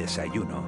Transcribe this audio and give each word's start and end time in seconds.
Desayuno. 0.00 0.64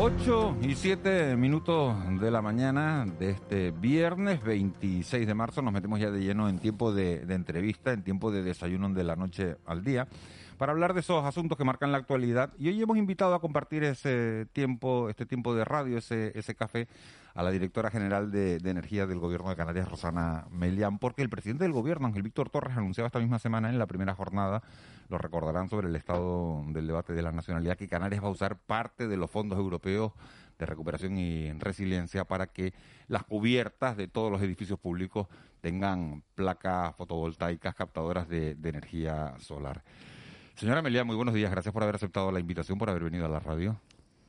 8 0.00 0.56
y 0.62 0.74
7 0.76 1.36
minutos 1.36 1.96
de 2.20 2.30
la 2.30 2.40
mañana 2.40 3.04
de 3.18 3.30
este 3.30 3.72
viernes 3.72 4.42
26 4.44 5.26
de 5.26 5.34
marzo 5.34 5.62
nos 5.62 5.72
metemos 5.72 5.98
ya 5.98 6.12
de 6.12 6.20
lleno 6.20 6.48
en 6.48 6.60
tiempo 6.60 6.92
de, 6.92 7.26
de, 7.26 7.34
entrevista, 7.34 7.92
en 7.92 8.04
tiempo 8.04 8.30
de 8.30 8.44
desayuno 8.44 8.88
de 8.90 9.02
la 9.02 9.16
noche 9.16 9.56
al 9.66 9.82
día, 9.82 10.06
para 10.58 10.72
hablar 10.72 10.92
de 10.92 11.00
esos 11.00 11.24
asuntos 11.24 11.56
que 11.56 11.64
marcan 11.64 11.92
la 11.92 11.98
actualidad. 11.98 12.52
Y 12.58 12.68
hoy 12.68 12.82
hemos 12.82 12.98
invitado 12.98 13.34
a 13.34 13.40
compartir 13.40 13.84
ese 13.84 14.46
tiempo, 14.52 15.08
este 15.08 15.24
tiempo 15.24 15.54
de 15.54 15.64
radio, 15.64 15.96
ese, 15.96 16.32
ese 16.34 16.54
café, 16.54 16.88
a 17.34 17.42
la 17.44 17.52
directora 17.52 17.90
general 17.90 18.32
de, 18.32 18.56
Energía 18.56 19.06
del 19.06 19.20
Gobierno 19.20 19.48
de 19.48 19.56
Canarias, 19.56 19.88
Rosana 19.88 20.46
Melián, 20.50 20.98
porque 20.98 21.22
el 21.22 21.30
presidente 21.30 21.62
del 21.62 21.72
Gobierno, 21.72 22.08
Ángel 22.08 22.24
Víctor 22.24 22.50
Torres, 22.50 22.76
anunciaba 22.76 23.06
esta 23.06 23.20
misma 23.20 23.38
semana 23.38 23.70
en 23.70 23.78
la 23.78 23.86
primera 23.86 24.14
jornada, 24.14 24.62
lo 25.08 25.18
recordarán 25.18 25.70
sobre 25.70 25.86
el 25.86 25.94
estado 25.94 26.64
del 26.66 26.88
debate 26.88 27.12
de 27.12 27.22
la 27.22 27.30
nacionalidad, 27.30 27.76
que 27.76 27.88
Canarias 27.88 28.22
va 28.22 28.26
a 28.26 28.32
usar 28.32 28.58
parte 28.58 29.06
de 29.06 29.16
los 29.16 29.30
fondos 29.30 29.58
europeos 29.58 30.12
de 30.58 30.66
recuperación 30.66 31.16
y 31.16 31.52
resiliencia 31.52 32.24
para 32.24 32.48
que 32.48 32.74
las 33.06 33.22
cubiertas 33.22 33.96
de 33.96 34.08
todos 34.08 34.32
los 34.32 34.42
edificios 34.42 34.80
públicos 34.80 35.28
tengan 35.60 36.24
placas 36.34 36.96
fotovoltaicas 36.96 37.76
captadoras 37.76 38.28
de, 38.28 38.56
de 38.56 38.68
energía 38.68 39.34
solar. 39.38 39.84
Señora 40.58 40.82
Melián, 40.82 41.06
muy 41.06 41.14
buenos 41.14 41.34
días. 41.34 41.52
Gracias 41.52 41.72
por 41.72 41.84
haber 41.84 41.94
aceptado 41.94 42.32
la 42.32 42.40
invitación, 42.40 42.78
por 42.78 42.90
haber 42.90 43.04
venido 43.04 43.24
a 43.24 43.28
la 43.28 43.38
radio. 43.38 43.80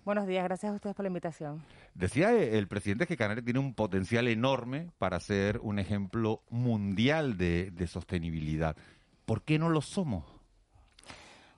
Buenos 0.05 0.27
días, 0.27 0.43
gracias 0.43 0.71
a 0.71 0.75
ustedes 0.75 0.95
por 0.95 1.03
la 1.03 1.07
invitación. 1.07 1.63
Decía 1.95 2.31
el 2.31 2.67
presidente 2.67 3.07
que 3.07 3.17
Canarias 3.17 3.43
tiene 3.43 3.59
un 3.59 3.73
potencial 3.73 4.27
enorme 4.27 4.91
para 4.99 5.19
ser 5.19 5.57
un 5.63 5.79
ejemplo 5.79 6.43
mundial 6.51 7.35
de, 7.35 7.87
sostenibilidad. 7.87 8.75
¿Por 9.25 9.41
qué 9.41 9.57
no 9.57 9.69
lo 9.69 9.81
somos? 9.81 10.23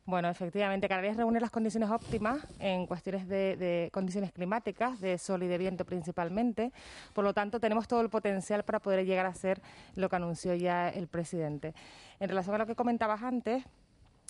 Bueno, 0.05 0.29
efectivamente, 0.29 0.87
Canarias 0.87 1.17
reúne 1.17 1.41
las 1.41 1.51
condiciones 1.51 1.89
óptimas 1.89 2.39
en 2.59 2.85
cuestiones 2.85 3.27
de, 3.27 3.57
de, 3.57 3.89
condiciones 3.91 4.31
climáticas, 4.31 5.01
de 5.01 5.17
sol 5.17 5.43
y 5.43 5.47
de 5.47 5.57
viento 5.57 5.83
principalmente. 5.83 6.71
Por 7.13 7.25
lo 7.25 7.33
tanto, 7.33 7.59
tenemos 7.59 7.89
todo 7.89 7.99
el 7.99 8.09
potencial 8.09 8.63
para 8.63 8.79
poder 8.79 9.05
llegar 9.05 9.25
a 9.25 9.33
ser 9.33 9.61
lo 9.95 10.07
que 10.07 10.15
anunció 10.15 10.55
ya 10.55 10.87
el 10.87 11.09
presidente. 11.09 11.73
En 12.21 12.29
relación 12.29 12.55
a 12.55 12.59
lo 12.59 12.65
que 12.65 12.75
comentabas 12.75 13.21
antes, 13.21 13.65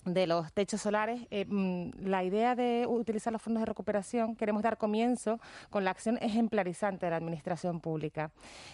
de 0.05 0.25
los 0.27 0.51
techos 0.53 0.81
solares, 0.81 1.27
eh, 1.29 1.45
mm, 1.47 2.07
la 2.07 2.23
idea 2.23 2.55
de 2.55 2.85
utilizar 2.87 3.31
los 3.31 3.41
fondos 3.41 3.61
de 3.61 3.65
recuperación, 3.65 4.35
queremos 4.35 4.63
dar 4.63 4.77
comienzo 4.77 5.39
con 5.69 5.83
la 5.83 5.91
acción 5.91 6.17
ejemplarizante 6.21 7.05
de 7.05 7.11
la 7.11 7.17
Administración 7.17 7.79
Pública. 7.79 8.31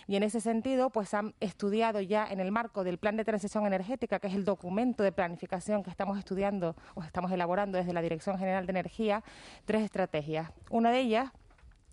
Y 0.07 0.15
en 0.15 0.23
ese 0.23 0.39
sentido, 0.39 0.89
pues 0.89 1.13
han 1.13 1.33
estudiado 1.39 1.99
ya 2.01 2.25
en 2.27 2.39
el 2.39 2.51
marco 2.51 2.83
del 2.83 2.97
Plan 2.97 3.17
de 3.17 3.25
Transición 3.25 3.65
Energética, 3.65 4.19
que 4.19 4.27
es 4.27 4.35
el 4.35 4.45
documento 4.45 5.03
de 5.03 5.11
planificación 5.11 5.83
que 5.83 5.89
estamos 5.89 6.17
estudiando 6.17 6.75
o 6.95 7.03
estamos 7.03 7.31
elaborando 7.31 7.77
desde 7.77 7.93
la 7.93 8.01
Dirección 8.01 8.37
General 8.37 8.65
de 8.65 8.71
Energía, 8.71 9.23
tres 9.65 9.83
estrategias. 9.83 10.51
Una 10.69 10.91
de 10.91 10.99
ellas 10.99 11.31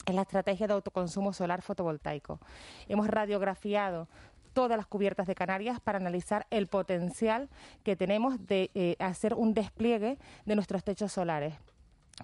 es 0.06 0.14
la 0.14 0.22
estrategia 0.22 0.66
de 0.66 0.74
autoconsumo 0.74 1.32
solar 1.32 1.62
fotovoltaico. 1.62 2.38
Hemos 2.88 3.08
radiografiado 3.08 4.08
todas 4.54 4.78
las 4.78 4.86
cubiertas 4.86 5.26
de 5.26 5.34
Canarias 5.34 5.80
para 5.80 5.98
analizar 5.98 6.46
el 6.50 6.66
potencial 6.66 7.50
que 7.82 7.96
tenemos 7.96 8.46
de 8.46 8.70
eh, 8.74 8.96
hacer 8.98 9.34
un 9.34 9.52
despliegue 9.52 10.18
de 10.46 10.54
nuestros 10.54 10.82
techos 10.82 11.12
solares 11.12 11.54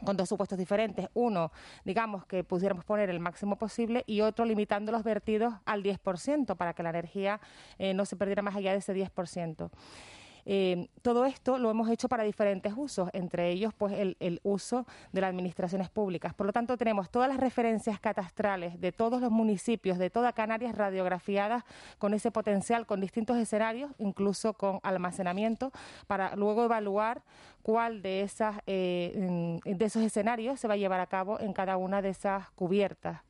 con 0.05 0.17
dos 0.17 0.29
supuestos 0.29 0.59
diferentes. 0.59 1.09
Uno, 1.15 1.51
digamos 1.85 2.25
que 2.25 2.45
pudiéramos 2.45 2.85
poner 2.85 3.11
el 3.11 3.21
máximo 3.21 3.57
posible 3.57 4.05
y 4.07 4.21
otro 4.21 4.45
limitando 4.45 4.93
los 4.93 5.03
vertidos 5.03 5.55
al 5.65 5.83
10% 5.83 6.57
para 6.57 6.75
que 6.75 6.83
la 6.83 6.91
energía 6.91 7.41
eh, 7.79 7.93
no 7.93 8.05
se 8.05 8.17
perdiera 8.17 8.43
más 8.43 8.57
allá 8.57 8.73
de 8.73 8.79
ese 8.79 8.95
10%. 8.95 9.71
Eh, 10.45 10.89
todo 11.03 11.25
esto 11.25 11.59
lo 11.59 11.71
hemos 11.71 11.89
hecho 11.89 12.09
para 12.09 12.25
diferentes 12.25 12.73
usos, 12.77 13.09
entre 13.13 13.51
ellos 13.51 13.73
pues 13.75 13.95
el, 13.95 14.41
uso 14.43 14.87
de 15.13 15.21
las 15.21 15.31
administraciones 15.31 15.91
públicas. 15.91 16.35
Por 16.35 16.47
lo 16.47 16.53
tanto, 16.53 16.77
tenemos 16.77 17.11
todas 17.11 17.29
las 17.29 17.39
referencias 17.39 18.01
catastrales 18.01 18.81
de 18.81 18.93
todos 18.93 19.21
los 19.21 19.31
municipios 19.31 19.99
de 19.99 20.11
toda 20.11 20.33
Canarias 20.33 20.75
radiografiadas 20.75 21.65
con 21.99 22.15
ese 22.15 22.31
potencial, 22.31 22.87
con 22.87 23.01
distintos 23.01 23.37
escenarios, 23.37 23.91
incluso 23.99 24.55
con 24.55 24.81
almacenamiento, 24.83 25.73
para 26.07 26.37
luego 26.37 26.65
evaluar 26.65 27.23
cuál 27.63 28.03
de, 28.03 28.23
esas, 28.23 28.59
eh, 28.67 29.61
de 29.65 29.85
esos 29.85 30.03
escenarios 30.03 30.61
se 30.61 30.69
va 30.69 30.75
a 30.75 30.79
llevar 30.79 31.01
a 31.01 31.07
cabo 31.07 31.41
en 31.41 31.53
cada 31.53 31.77
una 31.77 32.03
de 32.03 32.11
esas 32.11 32.51
cubiertas. 32.51 33.21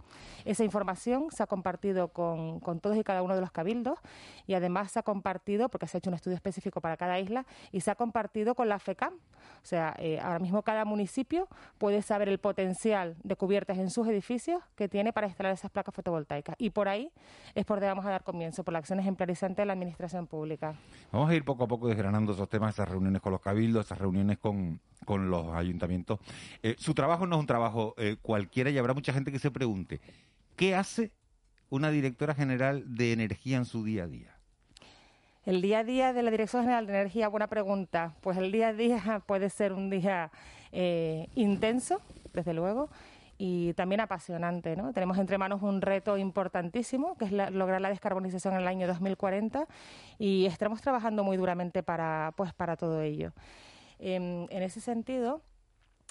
Esa 0.45 0.65
información 0.65 1.27
se 1.31 1.43
ha 1.43 1.47
compartido 1.47 2.09
con, 2.09 2.61
con, 2.61 2.81
todos 2.81 2.97
y 2.97 3.05
cada 3.05 3.23
uno 3.23 3.35
de 3.35 3.41
los 3.41 3.51
cabildos 3.51 3.99
y 4.47 4.55
además 4.55 4.93
se 4.93 4.99
ha 4.99 5.03
compartido, 5.03 5.69
porque 5.69 5.87
se 5.87 5.97
ha 5.97 5.99
hecho 5.99 6.11
un 6.11 6.15
estudio 6.15 6.35
específico 6.35 6.81
para 6.81 6.97
cada 6.97 7.19
isla, 7.19 7.47
y 7.73 7.81
se 7.81 7.91
ha 7.91 7.95
compartido 7.95 8.55
con 8.55 8.69
la 8.69 8.79
FECAM. 8.79 9.15
O 9.15 9.67
sea, 9.67 9.95
eh, 9.99 10.19
ahora 10.21 10.39
mismo 10.39 10.63
cada 10.63 10.85
municipio 10.85 11.49
puede 11.79 12.03
saber 12.03 12.29
el 12.29 12.39
potencial 12.39 13.17
de 13.23 13.37
cubiertas 13.37 13.79
en 13.79 13.91
sus 13.91 14.07
edificios 14.09 14.63
que 14.77 14.89
tiene 14.89 15.13
para 15.13 15.27
instalar 15.27 15.53
esas 15.53 15.71
placas 15.71 15.95
fotovoltaicas. 15.95 16.57
Y 16.59 16.71
por 16.71 16.89
ahí 16.89 17.13
es 17.55 17.65
por 17.65 17.77
donde 17.77 17.89
vamos 17.89 18.07
a 18.07 18.11
dar 18.11 18.25
comienzo, 18.25 18.65
por 18.65 18.73
la 18.73 18.79
acción 18.79 19.01
ejemplarizante 19.01 19.63
de 19.63 19.67
la 19.67 19.73
Administración 19.75 20.27
Pública. 20.27 20.75
Vamos 21.13 21.31
a 21.31 21.35
ir 21.35 21.45
poco 21.45 21.65
a 21.65 21.69
poco 21.69 21.89
desgranando 21.89 22.33
esos 22.33 22.49
temas, 22.49 22.75
esas 22.75 22.89
reuniones 22.89 23.21
con 23.21 23.33
los 23.33 23.41
cabildos, 23.41 23.87
esas 23.87 23.99
reuniones 23.99 24.39
con, 24.39 24.81
con 25.05 25.31
los 25.31 25.49
ayuntamientos. 25.55 26.21
Eh, 26.63 26.77
su 26.79 26.95
trabajo 26.95 27.27
no 27.27 27.37
es 27.37 27.41
un 27.41 27.47
trabajo 27.47 27.95
eh, 27.99 28.17
cualquiera 28.21 28.71
y 28.71 28.79
habrá 28.79 28.95
mucha 28.95 29.13
gente 29.13 29.33
que 29.33 29.39
se 29.39 29.51
pregunte, 29.51 30.01
¿qué 30.57 30.75
hace 30.75 31.13
una 31.69 31.91
directora 31.91 32.35
general 32.35 32.85
de 32.87 33.13
energía 33.13 33.57
en 33.57 33.65
su 33.65 33.85
día 33.85 34.05
a 34.05 34.07
día? 34.09 34.41
El 35.47 35.63
día 35.63 35.79
a 35.79 35.85
día 35.85 36.13
de 36.13 36.23
la 36.23 36.31
Dirección 36.31 36.63
General 36.63 36.87
de 36.87 36.93
Energía, 36.93 37.29
buena 37.29 37.47
pregunta. 37.47 38.15
Pues 38.21 38.37
el 38.37 38.53
día 38.53 38.69
a 38.69 38.73
día 38.75 39.23
puede 39.27 39.49
ser 39.49 39.73
un 39.73 39.89
día 39.89 40.31
eh, 40.71 41.29
intenso, 41.35 42.03
desde 42.35 42.53
luego, 42.53 42.91
y 43.39 43.73
también 43.73 44.03
apasionante. 44.03 44.77
¿no? 44.77 44.93
Tenemos 44.93 45.17
entre 45.17 45.39
manos 45.39 45.63
un 45.63 45.81
reto 45.81 46.19
importantísimo, 46.19 47.17
que 47.17 47.25
es 47.25 47.33
lograr 47.33 47.81
la 47.81 47.89
descarbonización 47.89 48.55
en 48.55 48.61
el 48.61 48.69
año 48.69 48.87
2040, 48.87 49.67
y 50.19 50.45
estamos 50.45 50.83
trabajando 50.83 51.25
muy 51.25 51.39
duramente 51.39 51.83
para, 51.83 52.35
pues, 52.37 52.53
para 52.53 52.77
todo 52.77 53.01
ello. 53.01 53.33
Em, 54.01 54.47
en 54.51 54.63
ese 54.63 54.81
sentido, 54.81 55.43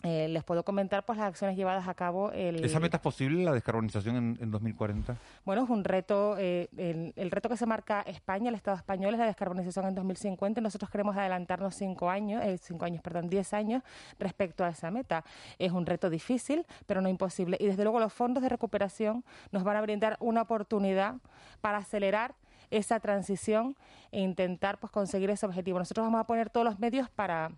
eh, 0.03 0.29
les 0.29 0.45
puedo 0.45 0.63
comentar 0.63 1.05
pues 1.05 1.17
las 1.17 1.27
acciones 1.27 1.57
llevadas 1.57 1.87
a 1.87 1.93
cabo. 1.93 2.31
El... 2.31 2.63
¿Esa 2.63 2.79
meta 2.79 2.97
es 2.97 3.03
posible, 3.03 3.43
la 3.43 3.51
descarbonización 3.51 4.15
en, 4.15 4.37
en 4.39 4.51
2040? 4.51 5.17
Bueno, 5.43 5.63
es 5.63 5.69
un 5.69 5.83
reto, 5.83 6.37
eh, 6.37 6.69
el, 7.17 7.31
reto 7.31 7.49
que 7.49 7.57
se 7.57 7.65
marca 7.65 8.01
España, 8.03 8.47
el 8.47 8.55
Estado 8.55 8.77
español, 8.77 9.15
es 9.15 9.19
la 9.19 9.25
descarbonización 9.25 9.87
en 9.87 9.95
2050. 9.95 10.61
Nosotros 10.61 10.89
queremos 10.89 11.17
adelantarnos 11.17 11.75
cinco 11.75 12.09
años, 12.09 12.41
eh, 12.45 12.57
cinco 12.59 12.85
años, 12.85 13.01
perdón, 13.01 13.27
diez 13.27 13.53
años 13.53 13.83
respecto 14.19 14.63
a 14.63 14.69
esa 14.69 14.89
meta. 14.89 15.25
Es 15.57 15.73
un 15.73 15.85
reto 15.85 16.09
difícil, 16.09 16.65
pero 16.85 17.01
no 17.01 17.09
imposible. 17.09 17.57
Y 17.59 17.65
desde 17.65 17.83
luego 17.83 17.99
los 17.99 18.13
fondos 18.13 18.41
de 18.41 18.47
recuperación 18.47 19.25
nos 19.51 19.63
van 19.65 19.75
a 19.75 19.81
brindar 19.81 20.15
una 20.21 20.43
oportunidad 20.43 21.15
para 21.59 21.79
acelerar 21.79 22.35
esa 22.71 23.01
transición 23.01 23.75
e 24.11 24.21
intentar 24.21 24.77
pues 24.77 24.91
conseguir 24.91 25.29
ese 25.29 25.45
objetivo. 25.45 25.77
Nosotros 25.79 26.05
vamos 26.05 26.21
a 26.21 26.23
poner 26.25 26.49
todos 26.49 26.63
los 26.63 26.79
medios 26.79 27.09
para 27.09 27.51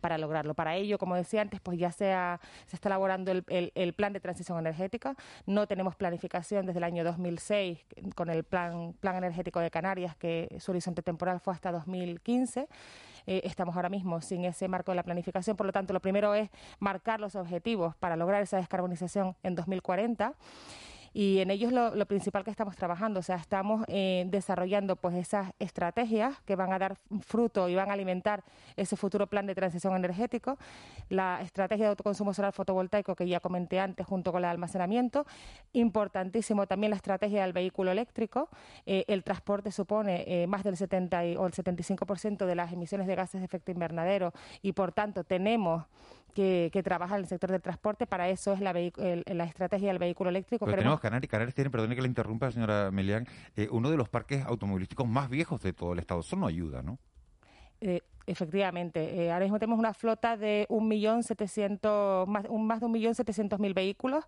para 0.00 0.18
lograrlo. 0.18 0.54
Para 0.54 0.74
ello, 0.76 0.98
como 0.98 1.16
decía 1.16 1.42
antes, 1.42 1.60
pues 1.60 1.78
ya 1.78 1.92
se, 1.92 2.12
está 2.72 2.88
elaborando 2.88 3.30
el, 3.30 3.44
el, 3.74 3.92
plan 3.92 4.12
de 4.12 4.20
transición 4.20 4.58
energética. 4.58 5.14
No 5.46 5.66
tenemos 5.66 5.96
planificación 5.96 6.66
desde 6.66 6.78
el 6.78 6.84
año 6.84 7.04
2006 7.04 7.78
con 8.14 8.30
el 8.30 8.44
plan, 8.44 8.94
plan 9.00 9.16
energético 9.16 9.60
de 9.60 9.70
Canarias, 9.70 10.16
que 10.16 10.56
su 10.60 10.72
horizonte 10.72 11.02
temporal 11.02 11.40
fue 11.40 11.52
hasta 11.52 11.72
2015. 11.72 12.68
Eh, 13.26 13.42
estamos 13.44 13.76
ahora 13.76 13.88
mismo 13.88 14.20
sin 14.20 14.44
ese 14.44 14.68
marco 14.68 14.92
de 14.92 14.96
la 14.96 15.02
planificación. 15.02 15.56
Por 15.56 15.66
lo 15.66 15.72
tanto, 15.72 15.92
lo 15.92 16.00
primero 16.00 16.34
es 16.34 16.50
marcar 16.78 17.20
los 17.20 17.36
objetivos 17.36 17.94
para 17.96 18.16
lograr 18.16 18.42
esa 18.42 18.56
descarbonización 18.56 19.36
en 19.42 19.54
2040 19.54 20.34
y 21.14 21.38
en 21.40 21.50
ello 21.50 21.68
es 21.68 21.72
lo, 21.72 22.06
principal 22.06 22.44
que 22.44 22.50
estamos 22.50 22.76
trabajando. 22.76 23.20
O 23.20 23.22
sea, 23.22 23.36
estamos 23.36 23.84
eh, 23.88 24.24
desarrollando 24.28 24.96
pues 24.96 25.14
esas 25.14 25.52
estrategias 25.58 26.40
que 26.42 26.56
van 26.56 26.72
a 26.72 26.78
dar 26.78 26.96
fruto 27.20 27.68
y 27.68 27.74
van 27.74 27.90
a 27.90 27.92
alimentar 27.92 28.44
ese 28.76 28.96
futuro 28.96 29.26
plan 29.26 29.46
de 29.46 29.54
transición 29.54 29.94
energético. 29.94 30.58
La 31.08 31.40
estrategia 31.42 31.84
de 31.86 31.90
autoconsumo 31.90 32.32
solar 32.32 32.52
fotovoltaico 32.52 33.14
que 33.14 33.28
ya 33.28 33.40
comenté 33.40 33.80
antes 33.80 34.06
junto 34.06 34.32
con 34.32 34.40
el 34.40 34.50
almacenamiento. 34.50 35.26
Importantísimo 35.72 36.66
también 36.66 36.90
la 36.90 36.96
estrategia 36.96 37.42
del 37.42 37.52
vehículo 37.52 37.90
eléctrico. 37.90 38.48
Eh, 38.86 39.04
el 39.08 39.22
transporte 39.22 39.70
supone 39.70 40.24
eh, 40.26 40.46
más 40.46 40.64
del 40.64 40.76
70 40.76 41.20
o 41.38 41.46
el 41.46 41.52
75% 41.52 42.46
de 42.46 42.54
las 42.54 42.72
emisiones 42.72 43.06
de 43.06 43.14
gases 43.14 43.40
de 43.40 43.44
efecto 43.44 43.70
invernadero 43.70 44.32
y 44.62 44.72
por 44.72 44.92
tanto 44.92 45.24
tenemos 45.24 45.84
que, 46.32 46.82
trabaja 46.84 47.14
en 47.14 47.22
el 47.22 47.26
sector 47.26 47.50
del 47.50 47.62
transporte. 47.62 48.06
Para 48.06 48.28
eso 48.28 48.52
es 48.52 48.60
la, 48.60 48.72
la 48.72 49.44
estrategia 49.44 49.88
del 49.88 49.98
vehículo 49.98 50.30
eléctrico. 50.30 50.64
Pero 50.64 50.78
tenemos 50.78 51.00
Canarias, 51.00 51.30
Canarias 51.30 51.54
tiene, 51.54 51.70
perdone 51.70 51.94
que 51.94 52.02
le 52.02 52.08
interrumpa, 52.08 52.50
señora 52.50 52.90
Melián, 52.90 53.26
eh, 53.56 53.68
uno 53.70 53.90
de 53.90 53.96
los 53.96 54.08
parques 54.08 54.44
automovilísticos 54.44 55.06
más 55.06 55.30
viejos 55.30 55.60
de 55.62 55.72
todo 55.72 55.92
el 55.92 55.98
Estado. 55.98 56.20
Eso 56.20 56.36
no 56.36 56.46
ayuda, 56.46 56.82
¿no? 56.82 56.98
Eh, 57.80 58.00
efectivamente, 58.26 59.24
eh, 59.24 59.32
ahora 59.32 59.44
mismo 59.44 59.58
tenemos 59.58 59.78
una 59.78 59.94
flota 59.94 60.36
de 60.36 60.66
un 60.68 60.88
millón 60.88 61.22
setecientos, 61.22 62.28
más, 62.28 62.44
un, 62.48 62.66
más 62.66 62.80
de 62.80 62.86
un 62.86 62.92
millón 62.92 63.14
setecientos 63.14 63.58
mil 63.58 63.74
vehículos 63.74 64.24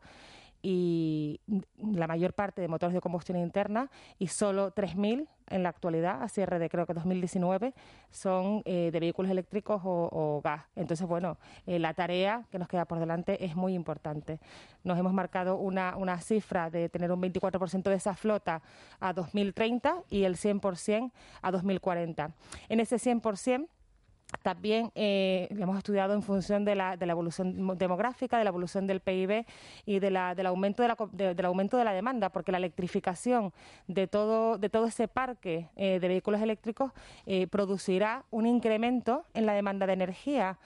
y 0.65 1.43
la 1.77 2.07
mayor 2.07 2.33
parte 2.33 2.63
de 2.63 2.69
motores 2.69 2.95
de 2.95 3.03
combustión 3.03 3.37
interna 3.39 3.91
y 4.19 4.29
solo 4.29 4.75
3.000 4.75 5.29
en 5.51 5.63
la 5.63 5.69
actualidad, 5.69 6.23
a 6.23 6.29
cierre 6.31 6.59
de 6.59 6.71
creo 6.71 6.87
que 6.87 6.95
2019, 6.95 7.75
son 8.11 8.63
eh, 8.65 8.89
de 8.91 8.99
vehículos 8.99 9.31
eléctricos 9.31 9.83
o, 9.85 10.41
gas. 10.43 10.63
Entonces, 10.75 11.07
bueno, 11.07 11.37
eh, 11.67 11.79
la 11.79 11.93
tarea 11.93 12.47
que 12.51 12.59
nos 12.59 12.67
queda 12.67 12.87
por 12.87 12.99
delante 12.99 13.45
es 13.45 13.55
muy 13.55 13.75
importante. 13.75 14.41
Nos 14.85 14.99
hemos 14.99 15.13
marcado 15.13 15.57
una, 15.57 15.99
una 15.99 16.19
cifra 16.23 16.71
de 16.71 16.89
tener 16.89 17.13
un 17.13 17.21
24% 17.21 17.83
de 17.83 17.95
esa 17.95 18.15
flota 18.15 18.63
a 19.01 19.13
2030 19.13 20.05
y 20.09 20.25
el 20.25 20.37
100% 20.37 21.13
a 21.43 21.51
2040. 21.51 22.33
En 22.71 22.81
ese 22.81 22.97
100%, 22.97 23.69
también 24.43 24.91
eh, 24.95 25.49
hemos 25.51 25.77
estudiado 25.77 26.15
en 26.15 26.23
función 26.23 26.65
de 26.65 26.75
la, 26.75 26.97
de 26.97 27.07
la, 27.07 27.13
evolución 27.13 27.77
demográfica, 27.79 28.39
de 28.39 28.45
la 28.45 28.51
evolución 28.51 28.87
del 28.87 29.01
PIB 29.01 29.47
y 29.87 29.99
de 29.99 30.11
la, 30.11 30.35
del, 30.35 30.47
aumento 30.47 30.83
de 30.83 30.89
la, 30.89 30.97
del 31.13 31.45
aumento 31.47 31.77
de 31.77 31.85
la 31.85 31.93
demanda, 31.93 32.29
porque 32.29 32.53
la 32.53 32.59
electrificación 32.59 33.53
de 33.87 34.07
todo, 34.07 34.59
de 34.59 34.69
todo 34.69 34.87
ese 34.87 35.09
parque 35.09 35.69
eh, 35.77 35.99
de 36.01 36.09
vehículos 36.09 36.41
eléctricos 36.41 36.93
eh, 37.27 37.47
producirá 37.47 38.25
un 38.31 38.47
incremento 38.47 39.25
en 39.35 39.47
la 39.47 39.55
demanda 39.55 39.87
de 39.87 39.93
energía 39.93 40.59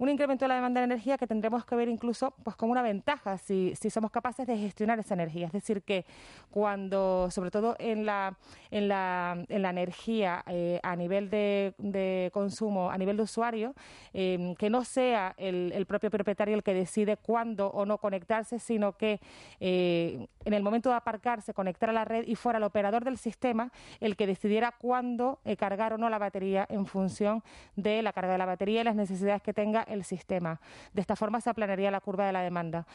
un 0.00 0.08
incremento 0.08 0.46
de 0.46 0.48
la 0.48 0.54
demanda 0.54 0.80
de 0.80 0.86
energía 0.86 1.18
que 1.18 1.26
tendremos 1.26 1.66
que 1.66 1.76
ver 1.76 1.88
incluso 1.88 2.32
pues 2.42 2.56
como 2.56 2.72
una 2.72 2.80
ventaja 2.80 3.36
si, 3.36 3.74
si 3.78 3.90
somos 3.90 4.10
capaces 4.10 4.46
de 4.46 4.56
gestionar 4.56 4.98
esa 4.98 5.12
energía. 5.12 5.46
Es 5.46 5.52
decir, 5.52 5.82
que 5.82 6.06
cuando, 6.50 7.30
sobre 7.30 7.50
todo 7.50 7.76
en 7.78 8.06
la, 8.06 8.34
en 8.70 8.88
la, 8.88 9.44
en 9.48 9.60
la 9.60 9.70
energía 9.70 10.42
eh, 10.46 10.80
a 10.82 10.96
nivel 10.96 11.28
de, 11.28 12.30
consumo, 12.32 12.90
a 12.90 12.96
nivel 12.96 13.18
de 13.18 13.24
usuario, 13.24 13.74
em, 14.14 14.54
que 14.54 14.70
no 14.70 14.84
sea 14.84 15.34
el, 15.36 15.70
el, 15.74 15.84
propio 15.84 16.10
propietario 16.10 16.54
el 16.54 16.62
que 16.62 16.72
decide 16.72 17.18
cuándo 17.18 17.68
o 17.68 17.84
no 17.84 17.98
conectarse, 17.98 18.58
sino 18.58 18.96
que 18.96 19.20
eh, 19.60 20.28
en 20.46 20.54
el 20.54 20.62
momento 20.62 20.88
de 20.88 20.94
aparcarse, 20.94 21.52
conectar 21.52 21.90
a 21.90 21.92
la 21.92 22.06
red 22.06 22.26
y 22.26 22.36
fuera 22.36 22.56
el 22.56 22.64
operador 22.64 23.04
del 23.04 23.18
sistema 23.18 23.70
el 24.00 24.16
que 24.16 24.26
decidiera 24.26 24.72
cuándo 24.72 25.40
eh, 25.44 25.58
cargar 25.58 25.92
o 25.92 25.98
no 25.98 26.08
la 26.08 26.18
batería 26.18 26.66
en 26.70 26.86
función 26.86 27.42
de 27.76 28.00
la 28.00 28.14
carga 28.14 28.32
de 28.32 28.38
la 28.38 28.46
batería 28.46 28.80
y 28.80 28.84
las 28.84 28.96
necesidades 28.96 29.42
que 29.42 29.52
tenga 29.52 29.84
el 29.90 30.04
sistema. 30.04 30.60
De 30.92 31.00
esta 31.00 31.16
forma 31.16 31.40
se 31.40 31.50
aplanaría 31.50 31.90
la 31.90 32.00
curva 32.00 32.26
de 32.26 32.32
la 32.32 32.42
demanda. 32.42 32.86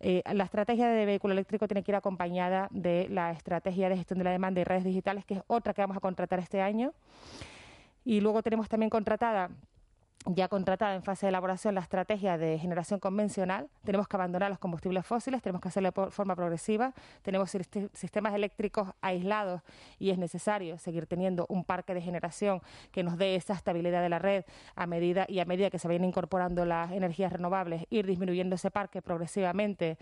Eh, 0.00 0.22
la 0.32 0.44
estrategia 0.44 0.88
de 0.88 1.06
vehículo 1.06 1.32
eléctrico 1.32 1.66
tiene 1.66 1.82
que 1.82 1.92
ir 1.92 1.96
acompañada 1.96 2.68
de 2.70 3.08
la 3.10 3.30
estrategia 3.32 3.88
de 3.88 3.96
gestión 3.96 4.18
de 4.18 4.24
la 4.24 4.30
demanda 4.30 4.60
y 4.60 4.64
redes 4.64 4.84
digitales, 4.84 5.24
que 5.24 5.34
es 5.34 5.42
otra 5.46 5.74
que 5.74 5.82
vamos 5.82 5.96
a 5.96 6.00
contratar 6.00 6.38
este 6.38 6.60
año. 6.60 6.92
Y 8.04 8.20
luego 8.20 8.42
tenemos 8.42 8.68
también 8.68 8.90
contratada 8.90 9.50
ya 10.26 10.48
contratada 10.48 10.94
en 10.94 11.02
fase 11.02 11.26
de 11.26 11.30
elaboración 11.30 11.74
la 11.74 11.80
estrategia 11.80 12.36
de 12.36 12.58
generación 12.58 13.00
convencional, 13.00 13.68
tenemos 13.84 14.08
que 14.08 14.16
abandonar 14.16 14.50
los 14.50 14.58
combustibles 14.58 15.06
fósiles, 15.06 15.42
tenemos 15.42 15.62
que 15.62 15.68
hacerlo 15.68 15.90
de 15.90 16.10
forma 16.10 16.34
progresiva, 16.34 16.92
tenemos 17.22 17.50
sistemas 17.50 18.34
eléctricos 18.34 18.88
aislados 19.00 19.62
y 19.98 20.10
es 20.10 20.18
necesario 20.18 20.78
seguir 20.78 21.06
teniendo 21.06 21.46
un 21.48 21.64
parque 21.64 21.94
de 21.94 22.02
generación 22.02 22.60
que 22.90 23.02
nos 23.02 23.16
dé 23.16 23.36
esa 23.36 23.54
estabilidad 23.54 24.02
de 24.02 24.08
la 24.08 24.18
red 24.18 24.44
a 24.74 24.86
medida 24.86 25.24
y 25.28 25.38
a 25.38 25.44
medida 25.44 25.70
que 25.70 25.78
se 25.78 25.88
vayan 25.88 26.04
incorporando 26.04 26.64
las 26.64 26.90
energías 26.92 27.32
renovables, 27.32 27.86
ir 27.90 28.06
disminuyendo 28.06 28.56
ese 28.56 28.70
parque 28.70 29.00
progresivamente 29.00 29.98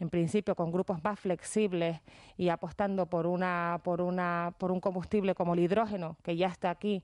en 0.00 0.10
principio 0.10 0.54
con 0.54 0.70
grupos 0.70 1.02
más 1.02 1.18
flexibles 1.18 2.00
y 2.36 2.50
apostando 2.50 3.06
por 3.06 3.26
una 3.26 3.80
por 3.82 4.00
una 4.00 4.54
por 4.58 4.70
un 4.70 4.80
combustible 4.80 5.34
como 5.34 5.54
el 5.54 5.60
hidrógeno 5.60 6.16
que 6.22 6.36
ya 6.36 6.46
está 6.46 6.70
aquí 6.70 7.02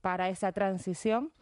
para 0.00 0.28
esa 0.28 0.52
transición 0.52 1.32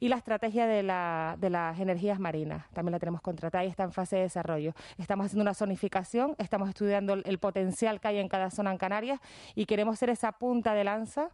y 0.00 0.08
la 0.08 0.16
estrategia 0.16 0.66
de, 0.66 0.82
la, 0.82 1.36
de 1.38 1.50
las 1.50 1.78
energías 1.78 2.18
marinas. 2.18 2.68
También 2.72 2.92
la 2.92 2.98
tenemos 2.98 3.20
contratada 3.20 3.64
y 3.64 3.68
está 3.68 3.84
en 3.84 3.92
fase 3.92 4.16
de 4.16 4.22
desarrollo. 4.22 4.74
Estamos 4.98 5.26
haciendo 5.26 5.42
una 5.42 5.54
zonificación, 5.54 6.34
estamos 6.38 6.68
estudiando 6.68 7.14
el 7.14 7.38
potencial 7.38 8.00
que 8.00 8.08
hay 8.08 8.18
en 8.18 8.28
cada 8.28 8.50
zona 8.50 8.72
en 8.72 8.78
Canarias 8.78 9.20
y 9.54 9.66
queremos 9.66 9.98
ser 9.98 10.10
esa 10.10 10.32
punta 10.32 10.74
de 10.74 10.84
lanza 10.84 11.30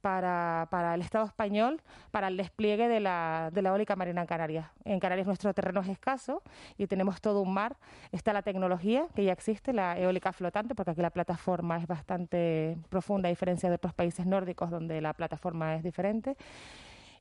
para, 0.00 0.68
para 0.70 0.94
el 0.94 1.02
Estado 1.02 1.24
español 1.26 1.80
para 2.10 2.28
el 2.28 2.36
despliegue 2.36 2.88
de 2.88 3.00
la, 3.00 3.50
de 3.52 3.62
la 3.62 3.70
eólica 3.70 3.96
marina 3.96 4.20
en 4.20 4.26
Canarias. 4.26 4.66
En 4.84 5.00
Canarias 5.00 5.26
nuestro 5.26 5.52
terreno 5.54 5.80
es 5.80 5.88
escaso 5.88 6.42
y 6.78 6.86
tenemos 6.86 7.20
todo 7.20 7.40
un 7.40 7.52
mar. 7.52 7.76
Está 8.12 8.32
la 8.32 8.42
tecnología 8.42 9.06
que 9.14 9.24
ya 9.24 9.32
existe, 9.32 9.72
la 9.72 9.98
eólica 9.98 10.32
flotante, 10.32 10.74
porque 10.74 10.92
aquí 10.92 11.02
la 11.02 11.10
plataforma 11.10 11.78
es 11.78 11.86
bastante 11.86 12.76
profunda, 12.88 13.28
a 13.28 13.30
diferencia 13.30 13.68
de 13.68 13.76
otros 13.76 13.94
países 13.94 14.26
nórdicos 14.26 14.70
donde 14.70 15.00
la 15.00 15.12
plataforma 15.14 15.76
es 15.76 15.82
diferente. 15.82 16.36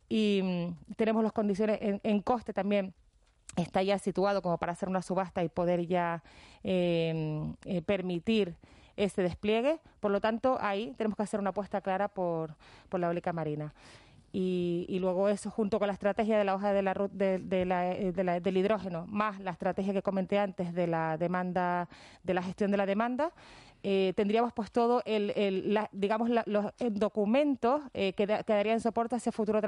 Y 0.07 0.41
mm, 0.43 0.95
tenemos 0.95 1.23
las 1.23 1.33
condiciones 1.33 1.79
en, 1.81 2.21
coste 2.21 2.53
también 2.53 2.93
está 3.55 3.83
ya 3.83 3.97
situado 3.99 4.41
como 4.41 4.57
para 4.57 4.71
hacer 4.71 4.89
una 4.89 5.01
subasta 5.01 5.43
y 5.43 5.49
poder 5.49 5.85
ya 5.85 6.23
eh, 6.63 7.53
eh, 7.65 7.81
permitir 7.81 8.55
este 8.99 9.23
despliegue. 9.23 9.79
Por 9.99 10.11
lo 10.11 10.21
tanto, 10.21 10.57
ahí 10.61 10.93
tenemos 10.97 11.15
que 11.15 11.23
hacer 11.23 11.39
una 11.39 11.49
apuesta 11.49 11.81
clara 11.81 12.07
por, 12.07 12.55
por 12.89 12.99
la 12.99 13.07
eólica 13.07 13.33
marina. 13.33 13.73
Y, 14.31 14.85
y, 14.87 14.99
luego 14.99 15.27
eso 15.27 15.49
junto 15.49 15.79
con 15.79 15.87
la 15.87 15.93
estrategia 15.93 16.37
de 16.37 16.43
la 16.43 16.53
hoja 16.53 16.71
de 16.71 16.83
la, 16.83 16.93
de, 17.11 17.39
de 17.39 17.65
la, 17.65 17.91
eh, 17.93 18.11
del 18.11 18.57
hidrógeno, 18.57 19.07
más 19.07 19.39
la 19.39 19.49
estrategia 19.49 19.91
que 19.91 20.03
comenté 20.03 20.37
antes 20.37 20.71
de 20.75 20.85
la 20.85 21.17
demanda, 21.17 21.89
de 22.23 22.35
la 22.35 22.43
gestión 22.43 22.69
de 22.69 22.77
la 22.77 22.85
demanda, 22.85 23.31
eh, 23.81 24.11
tendríamos 24.17 24.51
pues 24.51 24.71
todo 24.71 25.01
el, 25.05 25.31
el 25.37 25.79
digamos 25.93 26.29
los 26.45 26.65
documentos 26.91 27.81
eh, 27.93 28.11
que, 28.11 28.27
darían 28.27 28.81
soporte 28.81 29.15
a 29.15 29.19
ese 29.19 29.31
futuro 29.31 29.61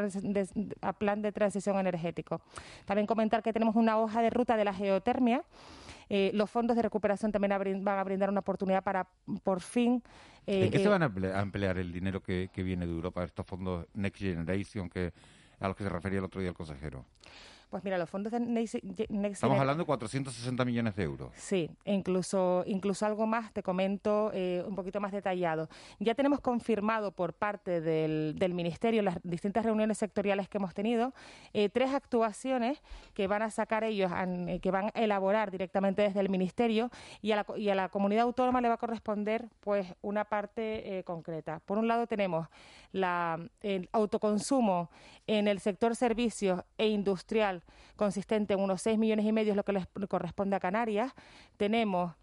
plan 0.98 1.22
de 1.22 1.32
transición 1.32 1.80
energético. 1.80 2.42
También 2.86 3.08
comentar 3.08 3.42
que 3.42 3.54
tenemos 3.54 3.76
una 3.76 3.98
hoja 3.98 4.22
de 4.22 4.30
ruta 4.30 4.58
de 4.58 4.66
la 4.66 4.74
geotermia 4.74 5.44
eh, 6.14 6.30
los 6.34 6.50
fondos 6.50 6.76
de 6.76 6.82
recuperación 6.82 7.32
también 7.32 7.52
van 7.86 7.98
a 7.98 8.04
brindar 8.04 8.30
una 8.30 8.42
oportunidad 8.42 8.84
para, 8.84 9.08
por 9.44 9.62
fin... 9.62 10.04
¿En 10.46 10.70
qué 10.70 10.80
se 10.80 10.84
eh, 10.84 10.90
van 10.90 11.04
a 11.04 11.42
emplear 11.42 11.78
el 11.78 11.94
dinero 11.94 12.22
que, 12.22 12.50
que 12.52 12.64
viene 12.64 12.86
de 12.86 12.92
Europa, 12.92 13.24
estos 13.24 13.46
fondos 13.46 13.88
Next 13.94 14.20
Generation 14.20 14.90
que 14.90 15.14
a 15.58 15.70
los 15.70 15.78
que 15.78 15.86
se 15.86 15.90
refería 15.90 16.20
el 16.20 16.26
otro 16.26 16.42
día 16.42 16.50
el 16.50 16.56
consejero? 16.56 17.06
Pues 17.72 17.86
mira, 17.86 17.98
los 17.98 18.10
fondos 18.10 18.34
de 18.34 18.40
Next, 18.42 18.76
Estamos 18.76 19.58
hablando 19.58 19.84
de 19.84 19.86
460 19.86 20.66
millones 20.66 20.94
de 20.94 21.04
euros. 21.04 21.32
Sí, 21.36 21.70
e 21.86 21.94
incluso, 21.94 22.66
incluso 22.68 23.06
algo 23.06 23.26
más, 23.26 23.54
te 23.54 23.64
comento 23.64 24.30
eh, 24.34 24.62
un 24.68 24.76
poquito 24.76 25.00
más 25.00 25.14
detallado. 25.14 25.70
Ya 25.98 26.14
tenemos 26.14 26.42
confirmado 26.42 27.14
por 27.14 27.32
parte 27.32 27.80
del, 27.80 28.36
del 28.38 28.54
Ministerio, 28.54 29.02
las 29.02 29.20
distintas 29.24 29.64
reuniones 29.64 29.98
sectoriales 29.98 30.50
que 30.50 30.58
hemos 30.58 30.74
tenido, 30.74 31.14
eh, 31.54 31.70
tres 31.70 31.94
actuaciones 31.94 32.82
que 33.14 33.28
van 33.28 33.42
a 33.42 33.50
sacar 33.50 33.86
ellos, 33.86 34.12
eh, 34.14 34.60
que 34.62 34.70
van 34.70 34.88
a 34.88 35.00
elaborar 35.00 35.50
directamente 35.50 36.02
desde 36.02 36.20
el 36.20 36.28
Ministerio 36.28 36.90
y 37.22 37.32
a 37.32 37.38
la, 37.38 37.46
y 37.56 37.70
a 37.70 37.76
la 37.76 37.88
comunidad 37.88 38.24
autónoma 38.24 38.60
le 38.60 38.68
va 38.68 38.74
a 38.74 38.80
corresponder 38.80 39.48
pues 39.62 39.88
una 40.02 40.26
parte 40.26 41.04
concreta. 41.06 41.62
Por 41.66 41.78
un 41.78 41.88
lado 41.88 42.06
tenemos 42.06 42.50
la, 42.92 43.40
el 43.62 43.90
autoconsumo 43.92 44.90
en 45.28 45.48
el 45.48 45.60
sector 45.60 45.96
servicios 45.96 46.64
e 46.78 46.88
industrial 46.88 47.64
consistente 48.02 48.56
en 48.56 48.60
unos 48.60 48.82
6 48.82 48.98
millones 48.98 49.26
y 49.26 49.32
medio, 49.32 49.52
es 49.52 49.58
lo 49.58 49.64
que 49.64 49.74
les 49.74 49.86
corresponde 50.10 50.56
a 50.56 50.60
Canarias. 50.60 51.14
Tenemos 51.58 52.14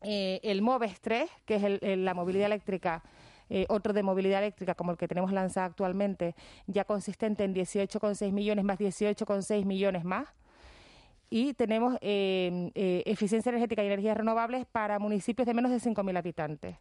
eh, 0.00 0.40
el 0.42 0.62
MOVES 0.62 0.98
3, 1.02 1.30
que 1.44 1.56
es 1.56 1.98
la 1.98 2.14
movilidad 2.14 2.46
eléctrica. 2.46 3.02
Eh, 3.50 3.66
otro 3.68 3.92
de 3.92 4.02
movilidad 4.02 4.38
eléctrica 4.38 4.74
como 4.74 4.92
el 4.92 4.96
que 4.96 5.06
tenemos 5.06 5.30
lanzado 5.30 5.66
actualmente, 5.66 6.34
ya 6.66 6.84
consistente 6.84 7.44
en 7.44 7.54
18,6 7.54 8.32
millones 8.32 8.64
más 8.64 8.78
18,6 8.78 9.66
millones 9.66 10.04
más. 10.04 10.26
Y 11.28 11.52
tenemos 11.52 11.98
eh, 12.00 13.02
eficiencia 13.04 13.50
energética 13.50 13.82
y 13.82 13.86
energías 13.86 14.16
renovables 14.16 14.64
para 14.64 14.98
municipios 14.98 15.44
de 15.44 15.52
menos 15.52 15.70
de 15.70 15.78
5.000 15.78 16.16
habitantes. 16.16 16.76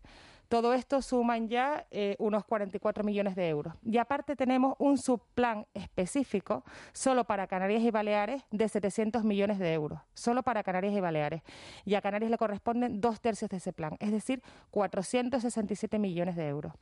Todo 0.50 0.74
esto 0.74 1.02
suman 1.02 1.48
ya 1.48 1.88
eh, 1.90 2.16
unos 2.20 2.46
44 2.46 3.04
millones 3.04 3.36
de 3.36 3.50
euros. 3.50 3.74
Y 3.84 3.98
aparte 3.98 4.36
tenemos 4.36 4.76
un 4.78 4.98
subplan 4.98 5.66
específico 5.74 6.64
solo 6.92 7.24
para 7.24 7.48
Canarias 7.48 7.82
y 7.84 7.92
Baleares 7.92 8.44
de 8.52 8.70
700 8.70 9.24
millones 9.24 9.60
de 9.60 9.74
euros, 9.74 10.00
solo 10.14 10.44
para 10.44 10.64
Canarias 10.64 10.94
y 10.94 11.00
Baleares. 11.00 11.42
Y 11.86 11.96
a 11.96 12.02
Canarias 12.02 12.30
le 12.30 12.38
corresponden 12.38 13.02
dos 13.02 13.20
tercios 13.20 13.50
de 13.50 13.58
ese 13.58 13.74
plan, 13.74 13.98
es 14.00 14.12
decir, 14.12 14.42
467 14.72 15.98
millones 16.00 16.36
de 16.36 16.48
euros. 16.48 16.74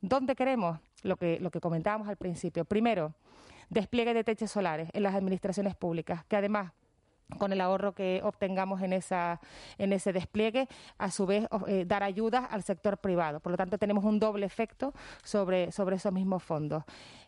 ¿Dónde 0.00 0.34
queremos? 0.34 0.78
Lo 1.02 1.16
que, 1.16 1.38
lo 1.40 1.50
que 1.50 1.60
comentábamos 1.60 2.08
al 2.08 2.16
principio. 2.16 2.64
Primero, 2.64 3.14
despliegue 3.68 4.14
de 4.14 4.24
techos 4.24 4.50
solares 4.50 4.88
en 4.92 5.02
las 5.02 5.14
administraciones 5.14 5.74
públicas, 5.76 6.24
que 6.24 6.36
además 6.36 6.72
con 7.38 7.52
el 7.52 7.60
ahorro 7.60 7.92
que 7.92 8.20
obtengamos 8.24 8.82
en, 8.82 8.92
esa, 8.92 9.40
en 9.78 9.92
ese 9.92 10.12
despliegue, 10.12 10.68
a 10.98 11.10
su 11.10 11.26
vez 11.26 11.46
eh, 11.66 11.84
dar 11.86 12.02
ayudas 12.02 12.46
al 12.50 12.62
sector 12.62 12.98
privado. 12.98 13.40
Por 13.40 13.52
lo 13.52 13.56
tanto, 13.56 13.78
tenemos 13.78 14.04
un 14.04 14.18
doble 14.18 14.46
efecto 14.46 14.92
sobre, 15.22 15.72
sobre 15.72 15.96
esos 15.96 16.12
mismos 16.12 16.42
fondos. 16.42 16.84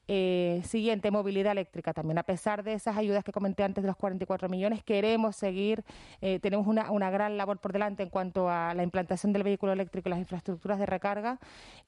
Eh, 0.09 0.63
siguiente, 0.65 1.11
movilidad 1.11 1.53
eléctrica 1.53 1.95
también. 1.95 2.19
A 2.19 2.25
pesar 2.25 2.65
de 2.65 2.75
esas 2.75 2.97
ayudas 2.97 3.23
que 3.23 3.31
comenté 3.31 3.63
antes 3.63 3.83
de 3.83 3.89
los 3.89 3.97
44 3.97 4.49
millones, 4.49 4.83
queremos 4.83 5.37
seguir, 5.37 5.85
eh, 6.21 6.41
tenemos 6.41 6.67
una, 6.67 6.91
una 6.91 7.09
gran 7.11 7.37
labor 7.37 7.59
por 7.59 7.73
delante 7.73 8.03
en 8.03 8.11
cuanto 8.11 8.51
a 8.51 8.75
la 8.75 8.83
implantación 8.83 9.33
del 9.33 9.45
vehículo 9.45 9.73
eléctrico 9.73 10.09
y 10.09 10.11
las 10.11 10.19
infraestructuras 10.19 10.79
de 10.79 10.87
recarga 10.87 11.39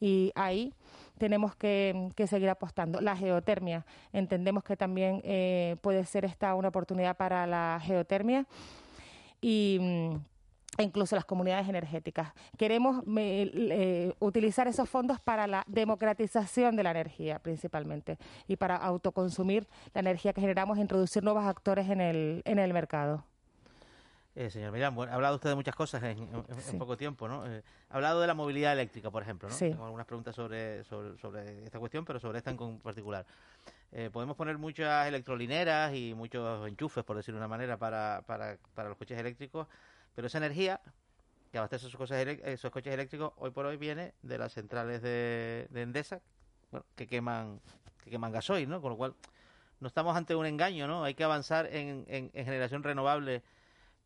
y 0.00 0.30
ahí 0.36 0.72
tenemos 1.18 1.54
que, 1.56 2.12
seguir 2.28 2.48
apostando. 2.48 3.00
La 3.00 3.16
geotermia, 3.16 3.84
entendemos 4.12 4.64
que 4.64 4.76
también 4.76 5.20
eh, 5.24 5.76
puede 5.80 6.04
ser 6.04 6.24
esta 6.24 6.54
una 6.54 6.68
oportunidad 6.68 7.16
para 7.16 7.46
la 7.46 7.80
geotermia 7.82 8.46
y 9.40 9.78
mm, 9.80 10.16
e 10.76 10.82
incluso 10.82 11.14
las 11.14 11.24
comunidades 11.24 11.68
energéticas. 11.68 12.32
Queremos 12.58 13.04
eh, 13.16 14.12
utilizar 14.18 14.66
esos 14.66 14.88
fondos 14.88 15.20
para 15.20 15.46
la 15.46 15.64
democratización 15.68 16.74
de 16.76 16.82
la 16.82 16.90
energía, 16.90 17.38
principalmente, 17.38 18.18
y 18.48 18.56
para 18.56 18.76
autoconsumir 18.76 19.68
la 19.92 20.00
energía 20.00 20.32
que 20.32 20.40
generamos 20.40 20.78
e 20.78 20.80
introducir 20.80 21.22
nuevos 21.22 21.44
actores 21.44 21.88
en 21.88 22.00
el, 22.00 22.42
en 22.44 22.58
el 22.58 22.72
mercado. 22.72 23.24
Eh, 24.36 24.50
señor 24.50 24.72
Millán, 24.72 24.98
ha 24.98 25.14
hablado 25.14 25.36
usted 25.36 25.50
de 25.50 25.54
muchas 25.54 25.76
cosas 25.76 26.02
en, 26.02 26.28
poco 26.78 26.96
tiempo, 26.96 27.28
¿no? 27.28 27.46
Eh, 27.46 27.62
ha 27.88 27.94
hablado 27.94 28.20
de 28.20 28.26
la 28.26 28.34
movilidad 28.34 28.72
eléctrica, 28.72 29.08
por 29.10 29.22
ejemplo, 29.22 29.48
¿no? 29.48 29.56
Tengo 29.56 29.84
algunas 29.84 30.06
preguntas 30.06 30.34
sobre, 30.34 30.82
sobre, 30.82 31.64
esta 31.64 31.78
cuestión, 31.78 32.04
pero 32.04 32.18
sobre 32.18 32.38
esta 32.38 32.50
en 32.50 32.78
particular. 32.80 33.24
Eh, 33.92 34.10
podemos 34.12 34.36
poner 34.36 34.58
muchas 34.58 35.06
electrolineras 35.06 35.94
y 35.94 36.14
muchos 36.14 36.66
enchufes, 36.66 37.04
por 37.04 37.16
decirlo 37.16 37.38
de 37.38 37.46
una 37.46 37.48
manera, 37.48 37.76
para, 37.76 38.24
para, 38.26 38.58
para 38.74 38.88
los 38.88 38.98
coches 38.98 39.16
eléctricos, 39.18 39.68
pero 40.16 40.26
esa 40.26 40.38
energía 40.38 40.80
que 41.52 41.58
abastece 41.58 41.86
esos 41.86 41.96
coches, 41.96 42.40
esos 42.42 42.72
coches 42.72 42.92
eléctricos 42.92 43.32
hoy 43.36 43.52
por 43.52 43.66
hoy 43.66 43.76
viene 43.76 44.14
de 44.22 44.38
las 44.38 44.52
centrales 44.52 45.00
de, 45.00 45.68
Endesa, 45.72 46.20
que 46.96 47.06
queman 47.06 47.60
que 48.02 48.10
queman 48.10 48.32
gasoil, 48.32 48.68
¿no? 48.68 48.82
Con 48.82 48.90
lo 48.90 48.96
cual 48.96 49.14
no 49.78 49.86
estamos 49.86 50.16
ante 50.16 50.34
un 50.34 50.46
engaño, 50.46 50.88
¿no? 50.88 51.04
Hay 51.04 51.14
que 51.14 51.22
avanzar 51.22 51.66
en, 51.66 52.04
en, 52.08 52.32
generación 52.32 52.82
renovable 52.82 53.44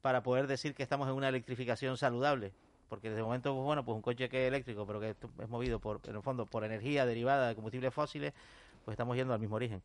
para 0.02 0.22
poder 0.22 0.46
decir 0.46 0.74
que 0.74 0.82
estamos 0.82 1.08
en 1.08 1.14
una 1.14 1.28
electrificación 1.28 1.96
saludable. 1.96 2.52
Porque 2.88 3.08
desde 3.08 3.20
el 3.20 3.26
momento, 3.26 3.54
pues, 3.54 3.64
bueno, 3.64 3.84
pues 3.84 3.96
un 3.96 4.02
coche 4.02 4.28
que 4.28 4.44
es 4.44 4.48
eléctrico, 4.48 4.86
pero 4.86 5.00
que 5.00 5.10
es 5.10 5.48
movido 5.48 5.78
por, 5.78 6.00
en 6.06 6.16
el 6.16 6.22
fondo, 6.22 6.46
por 6.46 6.64
energía 6.64 7.04
derivada 7.04 7.48
de 7.48 7.54
combustibles 7.54 7.92
fósiles, 7.92 8.32
pues 8.84 8.94
estamos 8.94 9.16
yendo 9.16 9.34
al 9.34 9.40
mismo 9.40 9.56
origen. 9.56 9.82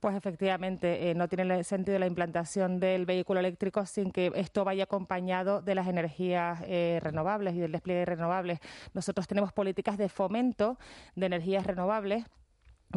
Pues 0.00 0.14
efectivamente, 0.14 1.10
eh, 1.10 1.14
no 1.14 1.26
tiene 1.26 1.64
sentido 1.64 1.98
la 1.98 2.06
implantación 2.06 2.78
del 2.78 3.04
vehículo 3.04 3.40
eléctrico 3.40 3.84
sin 3.84 4.12
que 4.12 4.30
esto 4.36 4.64
vaya 4.64 4.84
acompañado 4.84 5.60
de 5.60 5.74
las 5.74 5.88
energías 5.88 6.60
eh, 6.66 7.00
renovables 7.02 7.54
y 7.56 7.58
del 7.58 7.72
despliegue 7.72 8.00
de 8.00 8.04
renovables. 8.04 8.60
Nosotros 8.94 9.26
tenemos 9.26 9.52
políticas 9.52 9.98
de 9.98 10.08
fomento 10.08 10.78
de 11.16 11.26
energías 11.26 11.66
renovables 11.66 12.24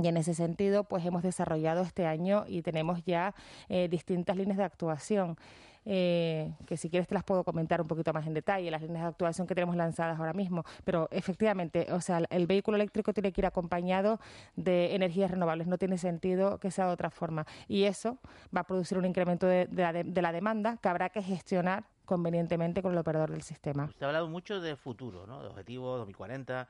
y 0.01 0.07
en 0.07 0.17
ese 0.17 0.33
sentido, 0.33 0.85
pues 0.85 1.05
hemos 1.05 1.23
desarrollado 1.23 1.81
este 1.81 2.05
año 2.05 2.45
y 2.47 2.61
tenemos 2.61 3.03
ya 3.03 3.35
eh, 3.67 3.87
distintas 3.89 4.37
líneas 4.37 4.57
de 4.57 4.63
actuación. 4.63 5.37
Eh, 5.83 6.53
que 6.67 6.77
si 6.77 6.91
quieres 6.91 7.07
te 7.07 7.15
las 7.15 7.23
puedo 7.23 7.43
comentar 7.43 7.81
un 7.81 7.87
poquito 7.87 8.13
más 8.13 8.27
en 8.27 8.35
detalle, 8.35 8.69
las 8.69 8.83
líneas 8.83 9.01
de 9.01 9.07
actuación 9.09 9.47
que 9.47 9.55
tenemos 9.55 9.75
lanzadas 9.75 10.19
ahora 10.19 10.33
mismo. 10.33 10.63
Pero 10.83 11.07
efectivamente, 11.11 11.87
o 11.91 12.01
sea, 12.01 12.21
el 12.29 12.47
vehículo 12.47 12.75
eléctrico 12.75 13.13
tiene 13.13 13.31
que 13.31 13.41
ir 13.41 13.45
acompañado 13.45 14.19
de 14.55 14.95
energías 14.95 15.31
renovables, 15.31 15.67
no 15.67 15.77
tiene 15.77 15.97
sentido 15.97 16.59
que 16.59 16.71
sea 16.71 16.85
de 16.85 16.93
otra 16.93 17.09
forma. 17.09 17.45
Y 17.67 17.85
eso 17.85 18.17
va 18.55 18.61
a 18.61 18.63
producir 18.63 18.97
un 18.97 19.05
incremento 19.05 19.47
de, 19.47 19.67
la, 19.71 20.31
demanda 20.31 20.77
que 20.77 20.87
habrá 20.87 21.09
que 21.09 21.21
gestionar 21.21 21.85
convenientemente 22.05 22.81
con 22.81 22.91
el 22.91 22.97
operador 22.97 23.31
del 23.31 23.41
sistema. 23.41 23.85
Usted 23.85 24.03
ha 24.03 24.09
hablado 24.09 24.27
mucho 24.27 24.61
de 24.61 24.75
futuro, 24.75 25.25
¿no? 25.25 25.41
de 25.41 25.47
objetivos 25.47 25.97
2040, 25.99 26.67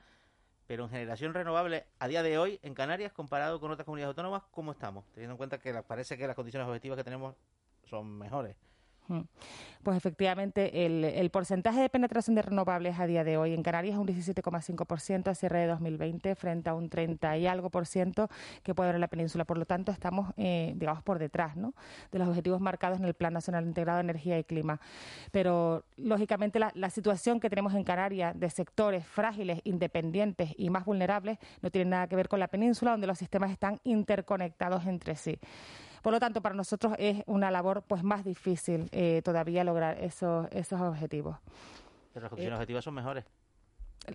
pero 0.66 0.84
en 0.84 0.90
generación 0.90 1.34
renovable, 1.34 1.86
a 1.98 2.08
día 2.08 2.22
de 2.22 2.38
hoy, 2.38 2.58
en 2.62 2.74
Canarias, 2.74 3.12
comparado 3.12 3.60
con 3.60 3.70
otras 3.70 3.84
comunidades 3.84 4.10
autónomas, 4.10 4.42
¿cómo 4.50 4.72
estamos? 4.72 5.04
Teniendo 5.12 5.32
en 5.32 5.38
cuenta 5.38 5.58
que 5.58 5.72
parece 5.82 6.16
que 6.16 6.26
las 6.26 6.36
condiciones 6.36 6.68
objetivas 6.68 6.96
que 6.96 7.04
tenemos 7.04 7.34
son 7.84 8.18
mejores. 8.18 8.56
Pues 9.82 9.96
efectivamente, 9.96 10.86
el, 10.86 11.30
porcentaje 11.30 11.80
de 11.80 11.88
penetración 11.88 12.36
de 12.36 12.42
renovables 12.42 13.00
a 13.00 13.06
día 13.06 13.24
de 13.24 13.36
hoy 13.36 13.52
en 13.52 13.64
Canarias 13.64 13.94
es 13.94 13.98
un 13.98 14.06
17,5% 14.06 15.28
a 15.28 15.34
cierre 15.34 15.58
de 15.60 15.66
2020 15.66 16.36
frente 16.36 16.70
a 16.70 16.74
un 16.74 16.88
30 16.88 17.36
y 17.38 17.48
algo 17.48 17.68
por 17.68 17.86
ciento 17.86 18.28
que 18.62 18.76
puede 18.76 18.90
haber 18.90 18.96
en 18.96 19.00
la 19.00 19.08
península. 19.08 19.44
Por 19.44 19.58
lo 19.58 19.64
tanto, 19.64 19.90
estamos, 19.90 20.32
eh, 20.36 20.74
digamos, 20.76 21.02
por 21.02 21.18
detrás 21.18 21.56
¿no? 21.56 21.74
de 22.12 22.20
los 22.20 22.28
objetivos 22.28 22.60
marcados 22.60 23.00
en 23.00 23.06
el 23.06 23.14
Plan 23.14 23.32
Nacional 23.32 23.64
Integrado 23.64 23.96
de 23.96 24.02
Energía 24.02 24.38
y 24.38 24.44
Clima. 24.44 24.80
Pero, 25.32 25.82
lógicamente, 25.96 26.60
la, 26.60 26.70
la 26.76 26.90
situación 26.90 27.40
que 27.40 27.50
tenemos 27.50 27.74
en 27.74 27.82
Canarias 27.82 28.38
de 28.38 28.50
sectores 28.50 29.04
frágiles, 29.04 29.62
independientes 29.64 30.54
y 30.56 30.70
más 30.70 30.84
vulnerables 30.84 31.38
no 31.60 31.72
tiene 31.72 31.90
nada 31.90 32.06
que 32.06 32.14
ver 32.14 32.28
con 32.28 32.38
la 32.38 32.46
península, 32.46 32.92
donde 32.92 33.08
los 33.08 33.18
sistemas 33.18 33.50
están 33.50 33.80
interconectados 33.82 34.86
entre 34.86 35.16
sí. 35.16 35.40
Por 36.02 36.12
lo 36.12 36.20
tanto, 36.20 36.42
para 36.42 36.54
nosotros 36.54 36.94
es 36.98 37.22
una 37.26 37.50
labor 37.50 37.82
pues 37.82 38.02
más 38.02 38.24
difícil 38.24 38.88
eh, 38.92 39.22
todavía 39.24 39.64
lograr 39.64 39.98
esos, 39.98 40.48
esos 40.50 40.80
objetivos. 40.80 41.36
Pero 42.12 42.24
las 42.24 42.30
condiciones 42.30 42.56
objetivas 42.58 42.84
son 42.84 42.94
mejores. 42.94 43.24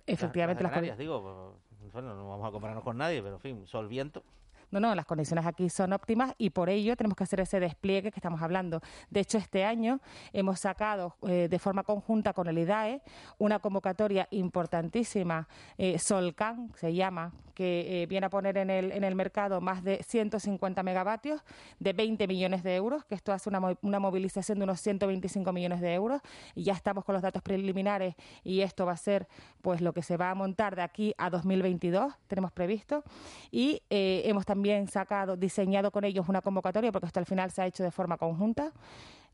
Efectivamente, 0.06 0.62
las, 0.62 0.82
las, 0.82 0.98
digo, 0.98 1.56
pues, 1.80 1.92
bueno, 1.92 2.14
no 2.14 2.28
vamos 2.28 2.46
a 2.46 2.50
compararnos 2.50 2.84
con 2.84 2.98
nadie, 2.98 3.22
pero 3.22 3.36
en 3.36 3.40
fin, 3.40 3.66
sol, 3.66 3.88
viento. 3.88 4.22
No, 4.70 4.80
no, 4.80 4.94
las 4.94 5.06
condiciones 5.06 5.46
aquí 5.46 5.70
son 5.70 5.94
óptimas 5.94 6.34
y 6.36 6.50
por 6.50 6.68
ello 6.68 6.94
tenemos 6.94 7.16
que 7.16 7.24
hacer 7.24 7.40
ese 7.40 7.58
despliegue 7.58 8.10
que 8.10 8.18
estamos 8.18 8.42
hablando. 8.42 8.82
De 9.08 9.20
hecho, 9.20 9.38
este 9.38 9.64
año 9.64 10.00
hemos 10.34 10.60
sacado 10.60 11.16
eh, 11.26 11.48
de 11.50 11.58
forma 11.58 11.84
conjunta 11.84 12.34
con 12.34 12.48
el 12.48 12.58
IDAE 12.58 13.00
una 13.38 13.60
convocatoria 13.60 14.28
importantísima, 14.30 15.48
eh, 15.78 15.98
Solcan 15.98 16.70
se 16.76 16.92
llama, 16.92 17.32
que 17.54 18.02
eh, 18.02 18.06
viene 18.06 18.26
a 18.26 18.30
poner 18.30 18.58
en 18.58 18.68
el, 18.68 18.92
en 18.92 19.04
el 19.04 19.14
mercado 19.14 19.60
más 19.62 19.82
de 19.82 20.02
150 20.02 20.82
megavatios 20.82 21.42
de 21.80 21.94
20 21.94 22.28
millones 22.28 22.62
de 22.62 22.76
euros, 22.76 23.04
que 23.06 23.14
esto 23.14 23.32
hace 23.32 23.48
una, 23.48 23.60
una 23.80 23.98
movilización 23.98 24.58
de 24.58 24.64
unos 24.64 24.80
125 24.80 25.50
millones 25.52 25.80
de 25.80 25.94
euros 25.94 26.20
y 26.54 26.64
ya 26.64 26.74
estamos 26.74 27.04
con 27.04 27.14
los 27.14 27.22
datos 27.22 27.42
preliminares 27.42 28.14
y 28.44 28.60
esto 28.60 28.84
va 28.84 28.92
a 28.92 28.96
ser 28.96 29.26
pues 29.62 29.80
lo 29.80 29.92
que 29.94 30.02
se 30.02 30.18
va 30.18 30.30
a 30.30 30.34
montar 30.34 30.76
de 30.76 30.82
aquí 30.82 31.14
a 31.16 31.30
2022, 31.30 32.12
tenemos 32.28 32.52
previsto, 32.52 33.02
y 33.50 33.82
hemos 33.90 34.44
también 34.44 34.57
también 34.58 34.88
sacado, 34.88 35.36
diseñado 35.36 35.92
con 35.92 36.04
ellos 36.04 36.28
una 36.28 36.42
convocatoria, 36.42 36.90
porque 36.90 37.06
esto 37.06 37.20
al 37.20 37.26
final 37.26 37.52
se 37.52 37.62
ha 37.62 37.66
hecho 37.66 37.84
de 37.84 37.92
forma 37.92 38.16
conjunta, 38.16 38.72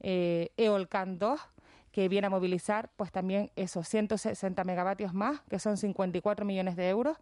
eh, 0.01 0.51
EOLCAN 0.59 1.19
2, 1.19 1.41
que 1.93 2.11
viene 2.11 2.27
a 2.27 2.31
movilizar 2.31 2.91
pues 2.95 3.11
también 3.11 3.51
esos 3.57 3.89
160 3.89 4.63
megavatios 4.65 5.15
más, 5.15 5.41
que 5.49 5.59
son 5.59 5.79
54 5.79 6.45
millones 6.45 6.77
de 6.77 6.91
euros, 6.91 7.17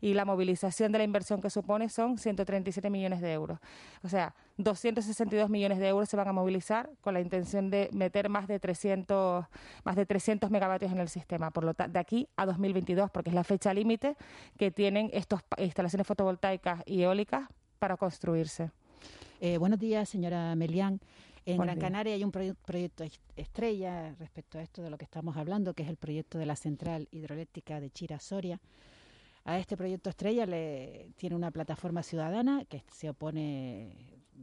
y 0.00 0.14
la 0.14 0.24
movilización 0.24 0.92
de 0.92 0.98
la 0.98 1.04
inversión 1.04 1.40
que 1.40 1.50
supone 1.50 1.88
son 1.88 2.18
137 2.18 2.90
millones 2.90 3.20
de 3.20 3.32
euros. 3.32 3.58
O 4.02 4.08
sea, 4.08 4.34
262 4.58 5.50
millones 5.50 5.78
de 5.78 5.88
euros 5.88 6.08
se 6.08 6.16
van 6.16 6.28
a 6.28 6.32
movilizar 6.32 6.90
con 7.00 7.14
la 7.14 7.20
intención 7.20 7.70
de 7.70 7.90
meter 7.92 8.28
más 8.28 8.48
de 8.48 8.58
300, 8.58 9.44
más 9.84 9.96
de 9.96 10.06
300 10.06 10.50
megavatios 10.50 10.92
en 10.92 10.98
el 10.98 11.08
sistema, 11.08 11.50
por 11.50 11.64
lo 11.64 11.72
de 11.74 11.98
aquí 11.98 12.28
a 12.36 12.46
2022, 12.46 13.10
porque 13.10 13.30
es 13.30 13.34
la 13.34 13.44
fecha 13.44 13.74
límite 13.74 14.16
que 14.58 14.70
tienen 14.70 15.10
estas 15.12 15.42
instalaciones 15.58 16.06
fotovoltaicas 16.06 16.82
y 16.86 17.02
eólicas 17.02 17.48
para 17.78 17.96
construirse. 17.96 18.70
Eh, 19.40 19.58
buenos 19.58 19.78
días, 19.78 20.08
señora 20.08 20.54
Melián. 20.54 21.00
En 21.44 21.58
Gran 21.58 21.78
Canaria 21.78 22.14
hay 22.14 22.24
un 22.24 22.32
proyecto 22.32 23.04
estrella 23.36 24.12
respecto 24.18 24.58
a 24.58 24.62
esto 24.62 24.82
de 24.82 24.90
lo 24.90 24.98
que 24.98 25.04
estamos 25.04 25.36
hablando, 25.36 25.74
que 25.74 25.84
es 25.84 25.88
el 25.88 25.96
proyecto 25.96 26.38
de 26.38 26.46
la 26.46 26.56
central 26.56 27.06
hidroeléctrica 27.12 27.78
de 27.78 27.90
Chira 27.90 28.18
Soria. 28.18 28.58
A 29.46 29.60
este 29.60 29.76
proyecto 29.76 30.10
estrella 30.10 30.44
le 30.44 31.12
tiene 31.16 31.36
una 31.36 31.52
plataforma 31.52 32.02
ciudadana 32.02 32.64
que 32.64 32.82
se 32.90 33.08
opone 33.08 33.92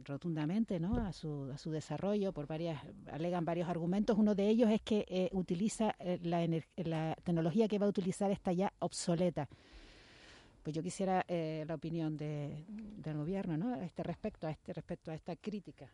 rotundamente 0.02 0.80
¿no? 0.80 0.96
a, 0.96 1.12
su, 1.12 1.50
a 1.52 1.58
su 1.58 1.70
desarrollo 1.70 2.32
por 2.32 2.46
varias 2.46 2.80
alegan 3.12 3.44
varios 3.44 3.68
argumentos 3.68 4.18
uno 4.18 4.34
de 4.34 4.48
ellos 4.48 4.70
es 4.70 4.80
que 4.80 5.04
eh, 5.08 5.28
utiliza 5.32 5.94
eh, 5.98 6.18
la, 6.22 6.44
la 6.76 7.14
tecnología 7.22 7.68
que 7.68 7.78
va 7.78 7.86
a 7.86 7.90
utilizar 7.90 8.30
está 8.30 8.52
ya 8.52 8.72
obsoleta 8.80 9.48
pues 10.64 10.74
yo 10.74 10.82
quisiera 10.82 11.24
eh, 11.28 11.64
la 11.68 11.74
opinión 11.74 12.16
de, 12.16 12.64
del 12.66 13.18
gobierno 13.18 13.56
¿no? 13.56 13.74
a 13.74 13.84
este 13.84 14.02
respecto 14.02 14.46
a 14.46 14.50
este 14.50 14.72
respecto 14.72 15.12
a 15.12 15.14
esta 15.14 15.36
crítica 15.36 15.88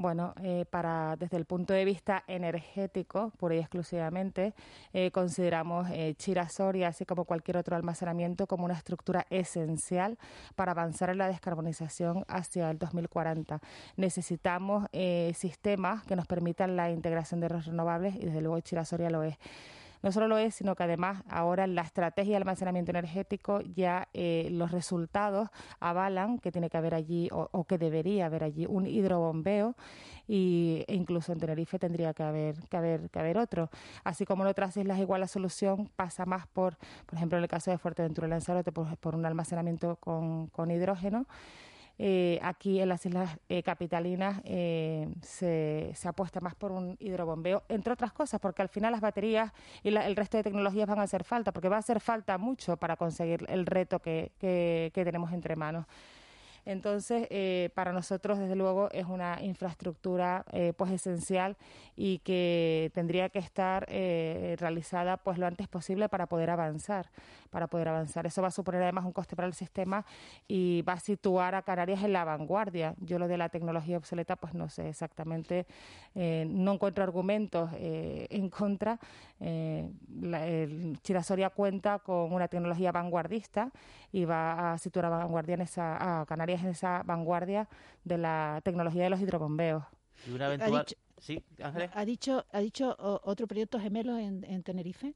Bueno, 0.00 0.32
eh, 0.42 0.64
para 0.70 1.14
desde 1.16 1.36
el 1.36 1.44
punto 1.44 1.74
de 1.74 1.84
vista 1.84 2.24
energético, 2.26 3.32
pura 3.36 3.56
y 3.56 3.58
exclusivamente, 3.58 4.54
eh, 4.94 5.10
consideramos 5.10 5.90
eh, 5.90 6.14
Chirasoria, 6.16 6.88
así 6.88 7.04
como 7.04 7.26
cualquier 7.26 7.58
otro 7.58 7.76
almacenamiento, 7.76 8.46
como 8.46 8.64
una 8.64 8.72
estructura 8.72 9.26
esencial 9.28 10.16
para 10.56 10.72
avanzar 10.72 11.10
en 11.10 11.18
la 11.18 11.28
descarbonización 11.28 12.24
hacia 12.28 12.70
el 12.70 12.78
2040. 12.78 13.60
Necesitamos 13.96 14.86
eh, 14.92 15.34
sistemas 15.36 16.02
que 16.04 16.16
nos 16.16 16.26
permitan 16.26 16.76
la 16.76 16.90
integración 16.90 17.40
de 17.40 17.50
los 17.50 17.66
renovables 17.66 18.14
y 18.14 18.24
desde 18.24 18.40
luego 18.40 18.58
Chirasoria 18.60 19.10
lo 19.10 19.22
es. 19.22 19.36
No 20.02 20.12
solo 20.12 20.28
lo 20.28 20.38
es, 20.38 20.54
sino 20.54 20.74
que 20.74 20.84
además 20.84 21.22
ahora 21.28 21.66
la 21.66 21.82
estrategia 21.82 22.32
de 22.32 22.36
almacenamiento 22.36 22.90
energético 22.90 23.60
ya 23.60 24.08
eh, 24.14 24.48
los 24.50 24.70
resultados 24.70 25.48
avalan 25.78 26.38
que 26.38 26.50
tiene 26.50 26.70
que 26.70 26.78
haber 26.78 26.94
allí 26.94 27.28
o, 27.32 27.64
que 27.64 27.78
debería 27.78 28.26
haber 28.26 28.44
allí 28.44 28.66
un 28.66 28.86
hidrobombeo 28.86 29.76
y, 30.26 30.84
e 30.88 30.94
incluso 30.94 31.32
en 31.32 31.40
Tenerife 31.40 31.78
tendría 31.78 32.14
que 32.14 32.22
haber, 32.22 32.56
que 32.68 32.76
haber, 32.76 33.10
que 33.10 33.18
haber 33.18 33.38
otro. 33.38 33.70
Así 34.04 34.24
como 34.24 34.44
en 34.44 34.48
otras 34.48 34.76
islas 34.76 34.98
igual 34.98 35.20
la 35.20 35.28
solución 35.28 35.90
pasa 35.96 36.24
más 36.24 36.46
por, 36.46 36.76
por 37.06 37.16
ejemplo 37.16 37.38
en 37.38 37.44
el 37.44 37.50
caso 37.50 37.70
de 37.70 37.78
Fuerteventura 37.78 38.28
Lanzarote, 38.28 38.72
por, 38.72 38.96
por 38.96 39.14
un 39.14 39.26
almacenamiento 39.26 39.96
con, 39.96 40.46
con 40.48 40.70
hidrógeno. 40.70 41.26
Eh, 42.02 42.38
aquí 42.40 42.80
en 42.80 42.88
las 42.88 43.04
islas 43.04 43.36
eh, 43.50 43.62
capitalinas 43.62 44.40
eh, 44.44 45.06
se, 45.20 45.92
apuesta 46.08 46.40
más 46.40 46.54
por 46.54 46.72
un 46.72 46.96
hidrobombeo, 46.98 47.64
entre 47.68 47.92
otras 47.92 48.10
cosas, 48.10 48.40
porque 48.40 48.62
al 48.62 48.70
final 48.70 48.92
las 48.92 49.02
baterías 49.02 49.52
y 49.82 49.94
el 49.94 50.16
resto 50.16 50.38
de 50.38 50.44
tecnologías 50.44 50.88
van 50.88 50.98
a 50.98 51.02
hacer 51.02 51.24
falta, 51.24 51.52
porque 51.52 51.68
va 51.68 51.76
a 51.76 51.80
hacer 51.80 52.00
falta 52.00 52.38
mucho 52.38 52.78
para 52.78 52.96
conseguir 52.96 53.44
el 53.50 53.66
reto 53.66 53.98
que 53.98 54.90
tenemos 54.94 55.30
entre 55.34 55.56
manos. 55.56 55.84
Entonces, 56.70 57.26
eh, 57.30 57.70
para 57.74 57.92
nosotros, 57.92 58.38
desde 58.38 58.54
luego, 58.54 58.90
es 58.92 59.06
una 59.06 59.42
infraestructura 59.42 60.44
eh, 60.52 60.72
pues 60.76 60.92
esencial 60.92 61.56
y 61.96 62.18
que 62.18 62.92
tendría 62.94 63.28
que 63.28 63.40
estar 63.40 63.86
eh, 63.88 64.54
realizada 64.56 65.16
pues 65.16 65.36
lo 65.36 65.46
antes 65.46 65.66
posible 65.66 66.08
para 66.08 66.28
poder 66.28 66.48
avanzar, 66.48 67.10
para 67.50 67.66
poder 67.66 67.88
avanzar. 67.88 68.24
Eso 68.24 68.40
va 68.40 68.48
a 68.48 68.52
suponer 68.52 68.82
además 68.82 69.04
un 69.04 69.10
coste 69.10 69.34
para 69.34 69.48
el 69.48 69.54
sistema 69.54 70.06
y 70.46 70.82
va 70.82 70.92
a 70.92 71.00
situar 71.00 71.56
a 71.56 71.62
Canarias 71.62 72.04
en 72.04 72.12
la 72.12 72.22
vanguardia. 72.22 72.94
Yo 73.00 73.18
lo 73.18 73.26
de 73.26 73.36
la 73.36 73.48
tecnología 73.48 73.96
obsoleta, 73.96 74.36
pues 74.36 74.54
no 74.54 74.68
sé 74.68 74.90
exactamente, 74.90 75.66
no 76.14 76.72
encuentro 76.72 77.02
argumentos 77.02 77.70
en 77.80 78.48
contra. 78.48 79.00
Chirasoria 81.02 81.50
cuenta 81.50 81.98
con 81.98 82.32
una 82.32 82.46
tecnología 82.46 82.92
vanguardista 82.92 83.72
y 84.12 84.24
va 84.24 84.72
a 84.72 84.78
situar 84.78 85.06
a 85.06 85.08
vanguardia 85.10 85.54
en 85.54 85.62
esa, 85.62 86.20
a 86.20 86.26
Canarias 86.26 86.59
en 86.62 86.70
esa 86.70 87.02
vanguardia 87.04 87.68
de 88.04 88.18
la 88.18 88.60
tecnología 88.64 89.04
de 89.04 89.10
los 89.10 89.20
hidrobombeos. 89.20 89.84
¿Ha 91.94 92.04
dicho, 92.04 92.44
¿Ha 92.52 92.60
dicho, 92.60 92.96
otro 92.98 93.46
proyecto 93.46 93.78
gemelo 93.78 94.18
en, 94.18 94.62
Tenerife? 94.62 95.14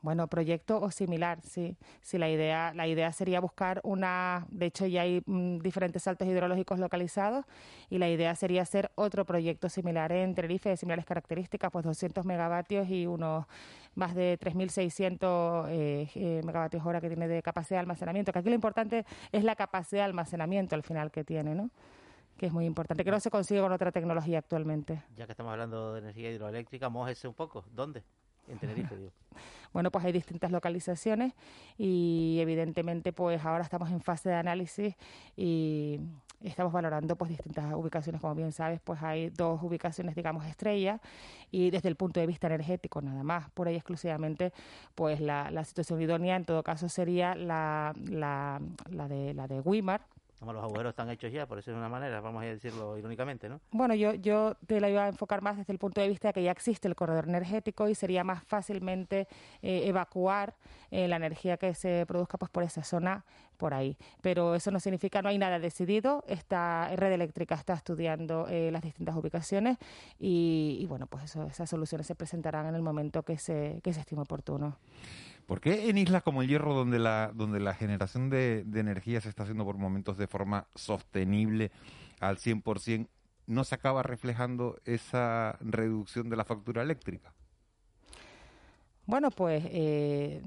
Bueno, 0.00 0.28
proyecto 0.28 0.80
o 0.80 0.92
similar, 0.92 1.40
sí. 1.42 1.76
Sí, 2.02 2.18
la 2.18 2.30
idea, 2.30 2.72
la 2.72 2.86
idea 2.86 3.12
sería 3.12 3.40
buscar 3.40 3.80
una. 3.82 4.46
De 4.48 4.66
hecho, 4.66 4.86
ya 4.86 5.02
hay 5.02 5.22
mm, 5.26 5.58
diferentes 5.58 6.04
saltos 6.04 6.28
hidrológicos 6.28 6.78
localizados 6.78 7.44
y 7.90 7.98
la 7.98 8.08
idea 8.08 8.34
sería 8.36 8.62
hacer 8.62 8.92
otro 8.94 9.24
proyecto 9.24 9.68
similar 9.68 10.12
en 10.12 10.36
Tenerife 10.36 10.68
de 10.68 10.76
similares 10.76 11.04
características, 11.04 11.72
pues 11.72 11.84
200 11.84 12.24
megavatios 12.24 12.88
y 12.88 13.06
unos 13.06 13.46
más 13.96 14.14
de 14.14 14.38
3.600 14.38 15.66
eh, 15.68 16.08
eh, 16.14 16.42
megavatios 16.44 16.86
hora 16.86 17.00
que 17.00 17.08
tiene 17.08 17.26
de 17.26 17.42
capacidad 17.42 17.78
de 17.78 17.80
almacenamiento. 17.80 18.32
Que 18.32 18.38
aquí 18.38 18.48
lo 18.50 18.54
importante 18.54 19.04
es 19.32 19.42
la 19.42 19.56
capacidad 19.56 20.02
de 20.02 20.04
almacenamiento 20.04 20.76
al 20.76 20.84
final 20.84 21.10
que 21.10 21.24
tiene, 21.24 21.56
¿no? 21.56 21.70
que 22.36 22.46
es 22.46 22.52
muy 22.52 22.66
importante, 22.66 23.04
que 23.04 23.10
no 23.10 23.18
se 23.18 23.30
consigue 23.30 23.60
con 23.60 23.72
otra 23.72 23.90
tecnología 23.90 24.38
actualmente. 24.38 25.02
Ya 25.16 25.26
que 25.26 25.32
estamos 25.32 25.50
hablando 25.50 25.94
de 25.94 25.98
energía 25.98 26.30
hidroeléctrica, 26.30 26.88
ese 27.08 27.26
un 27.26 27.34
poco. 27.34 27.64
¿Dónde? 27.72 28.04
Bueno, 29.72 29.90
pues 29.90 30.04
hay 30.04 30.12
distintas 30.12 30.50
localizaciones 30.50 31.34
y 31.76 32.38
evidentemente 32.40 33.12
pues 33.12 33.44
ahora 33.44 33.62
estamos 33.62 33.90
en 33.90 34.00
fase 34.00 34.30
de 34.30 34.34
análisis 34.34 34.94
y 35.36 36.00
estamos 36.42 36.72
valorando 36.72 37.16
pues 37.16 37.30
distintas 37.30 37.72
ubicaciones, 37.74 38.20
como 38.20 38.34
bien 38.34 38.52
sabes, 38.52 38.80
pues 38.80 39.02
hay 39.02 39.30
dos 39.30 39.62
ubicaciones, 39.62 40.14
digamos, 40.14 40.46
estrellas 40.46 41.00
y 41.50 41.70
desde 41.70 41.88
el 41.88 41.96
punto 41.96 42.18
de 42.18 42.26
vista 42.26 42.46
energético 42.46 43.02
nada 43.02 43.22
más, 43.22 43.50
por 43.50 43.68
ahí 43.68 43.74
exclusivamente 43.74 44.52
pues 44.94 45.20
la, 45.20 45.50
la 45.50 45.64
situación 45.64 46.00
idónea 46.00 46.36
en 46.36 46.44
todo 46.44 46.62
caso 46.62 46.88
sería 46.88 47.34
la, 47.34 47.92
la, 48.08 48.60
la 48.90 49.08
de 49.08 49.34
la 49.34 49.48
de 49.48 49.60
Wimar, 49.60 50.00
como 50.38 50.52
los 50.52 50.62
agujeros 50.62 50.90
están 50.90 51.10
hechos 51.10 51.32
ya, 51.32 51.46
por 51.46 51.58
eso 51.58 51.70
es 51.70 51.76
una 51.76 51.88
manera, 51.88 52.20
vamos 52.20 52.42
a 52.42 52.46
decirlo 52.46 52.96
irónicamente, 52.96 53.48
¿no? 53.48 53.60
Bueno, 53.72 53.94
yo, 53.94 54.14
yo 54.14 54.54
te 54.66 54.80
la 54.80 54.88
iba 54.88 55.04
a 55.04 55.08
enfocar 55.08 55.42
más 55.42 55.56
desde 55.56 55.72
el 55.72 55.78
punto 55.78 56.00
de 56.00 56.08
vista 56.08 56.28
de 56.28 56.34
que 56.34 56.42
ya 56.42 56.52
existe 56.52 56.86
el 56.86 56.94
corredor 56.94 57.28
energético 57.28 57.88
y 57.88 57.94
sería 57.94 58.22
más 58.22 58.44
fácilmente 58.44 59.26
eh, 59.62 59.82
evacuar 59.86 60.54
eh, 60.90 61.08
la 61.08 61.16
energía 61.16 61.56
que 61.56 61.74
se 61.74 62.04
produzca 62.06 62.38
pues 62.38 62.50
por 62.50 62.62
esa 62.62 62.84
zona 62.84 63.24
por 63.56 63.74
ahí. 63.74 63.96
Pero 64.22 64.54
eso 64.54 64.70
no 64.70 64.80
significa, 64.80 65.20
no 65.20 65.28
hay 65.28 65.38
nada 65.38 65.58
decidido. 65.58 66.24
Esta 66.28 66.88
red 66.94 67.12
eléctrica 67.12 67.56
está 67.56 67.74
estudiando 67.74 68.46
eh, 68.48 68.70
las 68.70 68.82
distintas 68.82 69.16
ubicaciones 69.16 69.76
y, 70.18 70.86
bueno, 70.88 71.06
pues 71.06 71.24
eso, 71.24 71.44
esas 71.44 71.68
soluciones 71.68 72.06
se 72.06 72.14
presentarán 72.14 72.66
en 72.66 72.74
el 72.74 72.82
momento 72.82 73.24
que 73.24 73.36
se, 73.36 73.80
que 73.82 73.92
se 73.92 74.00
estime 74.00 74.22
oportuno. 74.22 74.76
¿Por 75.48 75.62
qué 75.62 75.88
en 75.88 75.96
islas 75.96 76.22
como 76.22 76.42
el 76.42 76.48
Hierro, 76.48 76.74
donde 76.74 76.98
la, 76.98 77.32
donde 77.34 77.58
la 77.58 77.72
generación 77.72 78.28
de, 78.28 78.66
energía 78.74 79.22
se 79.22 79.30
está 79.30 79.44
haciendo 79.44 79.64
por 79.64 79.78
momentos 79.78 80.18
de 80.18 80.26
forma 80.26 80.66
sostenible 80.74 81.70
al 82.20 82.36
100%, 82.36 83.08
no 83.46 83.64
se 83.64 83.74
acaba 83.74 84.02
reflejando 84.02 84.78
esa 84.84 85.56
reducción 85.62 86.28
de 86.28 86.36
la 86.36 86.44
factura 86.44 86.82
eléctrica? 86.82 87.32
Bueno, 89.06 89.30
pues 89.30 89.64
eh, 89.70 90.42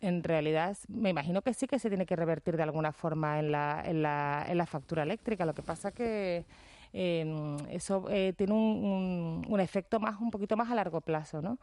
en, 0.00 0.24
realidad 0.24 0.76
me 0.88 1.10
imagino 1.10 1.42
que 1.42 1.54
sí 1.54 1.68
que 1.68 1.78
se 1.78 1.88
tiene 1.88 2.04
que 2.04 2.16
revertir 2.16 2.56
de 2.56 2.64
alguna 2.64 2.90
forma 2.90 3.38
en 3.38 3.52
la, 3.52 3.80
en 3.86 4.02
la, 4.02 4.44
en 4.48 4.58
la 4.58 4.66
factura 4.66 5.04
eléctrica. 5.04 5.46
Lo 5.46 5.54
que 5.54 5.62
pasa 5.62 5.92
que 5.92 6.46
eh, 6.92 7.56
eso 7.70 8.04
eh, 8.10 8.34
tiene 8.36 8.52
un, 8.52 9.46
un, 9.48 9.60
efecto 9.60 9.98
más 9.98 10.20
un 10.20 10.30
poquito 10.30 10.56
más 10.56 10.70
a 10.70 10.74
largo 10.74 11.00
plazo, 11.00 11.40
¿no? 11.40 11.58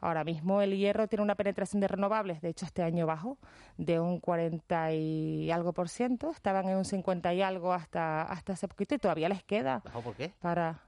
Ahora 0.00 0.24
mismo 0.24 0.60
el 0.60 0.76
hierro 0.76 1.08
tiene 1.08 1.22
una 1.22 1.34
penetración 1.34 1.80
de 1.80 1.88
renovables, 1.88 2.42
de 2.42 2.50
hecho 2.50 2.66
este 2.66 2.82
año 2.82 3.06
bajó 3.06 3.38
de 3.78 3.98
un 3.98 4.20
40 4.20 4.92
y 4.92 5.50
algo 5.50 5.72
por 5.72 5.88
ciento, 5.88 6.30
estaban 6.30 6.68
en 6.68 6.76
un 6.76 6.84
50 6.84 7.32
y 7.32 7.42
algo 7.42 7.72
hasta 7.72 8.22
hasta 8.22 8.52
hace 8.52 8.68
poquito 8.68 8.94
y 8.94 8.98
todavía 8.98 9.28
les 9.28 9.42
queda. 9.42 9.80
¿Bajó 9.84 10.02
por 10.02 10.14
qué? 10.14 10.32
Para 10.40 10.82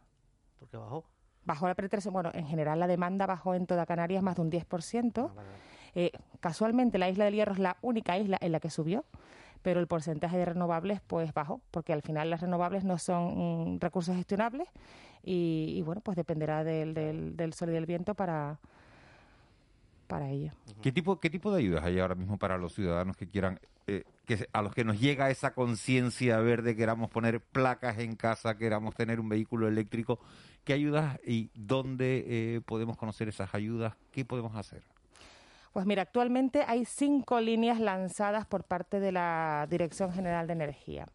¿Por 0.58 0.68
qué 0.68 0.76
bajó? 0.76 1.04
Bajó 1.44 1.68
la 1.68 1.74
penetración, 1.74 2.12
bueno, 2.12 2.30
en 2.34 2.46
general 2.46 2.80
la 2.80 2.86
demanda 2.86 3.24
bajó 3.26 3.54
en 3.54 3.66
toda 3.66 3.86
Canarias 3.86 4.22
más 4.22 4.36
de 4.36 4.42
un 4.42 4.50
10%. 4.50 5.30
Ah, 5.30 5.42
eh, 5.94 6.10
casualmente 6.40 6.98
la 6.98 7.08
isla 7.08 7.24
del 7.24 7.34
Hierro 7.34 7.52
es 7.52 7.58
la 7.58 7.76
única 7.82 8.18
isla 8.18 8.36
en 8.40 8.52
la 8.52 8.60
que 8.60 8.68
subió 8.68 9.04
pero 9.62 9.80
el 9.80 9.86
porcentaje 9.86 10.36
de 10.36 10.44
renovables 10.44 11.00
pues 11.06 11.32
bajó, 11.32 11.60
porque 11.70 11.92
al 11.92 12.02
final 12.02 12.30
las 12.30 12.40
renovables 12.40 12.84
no 12.84 12.98
son 12.98 13.74
mm, 13.74 13.80
recursos 13.80 14.16
gestionables 14.16 14.68
y, 15.22 15.82
bueno, 15.82 16.00
pues 16.02 16.16
dependerá 16.16 16.62
del, 16.62 16.94
del, 16.94 17.52
sol 17.52 17.70
y 17.70 17.72
del 17.72 17.84
viento 17.84 18.14
para, 18.14 18.60
para 20.06 20.30
ello. 20.30 20.52
¿Qué 20.82 20.92
tipo, 20.92 21.18
¿Qué 21.18 21.30
tipo 21.30 21.50
de 21.50 21.58
ayudas 21.58 21.84
hay 21.84 21.98
ahora 21.98 22.14
mismo 22.14 22.38
para 22.38 22.56
los 22.56 22.74
ciudadanos 22.74 23.16
que 23.16 23.26
quieran, 23.26 23.58
eh, 23.88 24.04
que 24.24 24.46
a 24.52 24.62
los 24.62 24.72
que 24.72 24.84
nos 24.84 25.00
llega 25.00 25.30
esa 25.30 25.52
conciencia 25.52 26.38
verde, 26.38 26.76
queramos 26.76 27.10
poner 27.10 27.40
placas 27.40 27.98
en 27.98 28.14
casa, 28.14 28.56
queramos 28.56 28.94
tener 28.94 29.18
un 29.18 29.28
vehículo 29.28 29.66
eléctrico? 29.66 30.20
¿Qué 30.64 30.72
ayudas 30.72 31.18
y 31.26 31.50
dónde 31.54 32.24
eh, 32.26 32.60
podemos 32.64 32.96
conocer 32.96 33.28
esas 33.28 33.52
ayudas? 33.52 33.94
¿Qué 34.12 34.24
podemos 34.24 34.54
hacer? 34.54 34.84
Pues 35.76 35.84
mira, 35.84 36.00
actualmente 36.00 36.64
hay 36.66 36.86
cinco 36.86 37.38
líneas 37.38 37.78
lanzadas 37.78 38.46
por 38.46 38.64
parte 38.64 38.98
de 38.98 39.12
la 39.12 39.66
Dirección 39.68 40.10
General 40.10 40.46
de 40.46 40.54
Energía. 40.54 41.06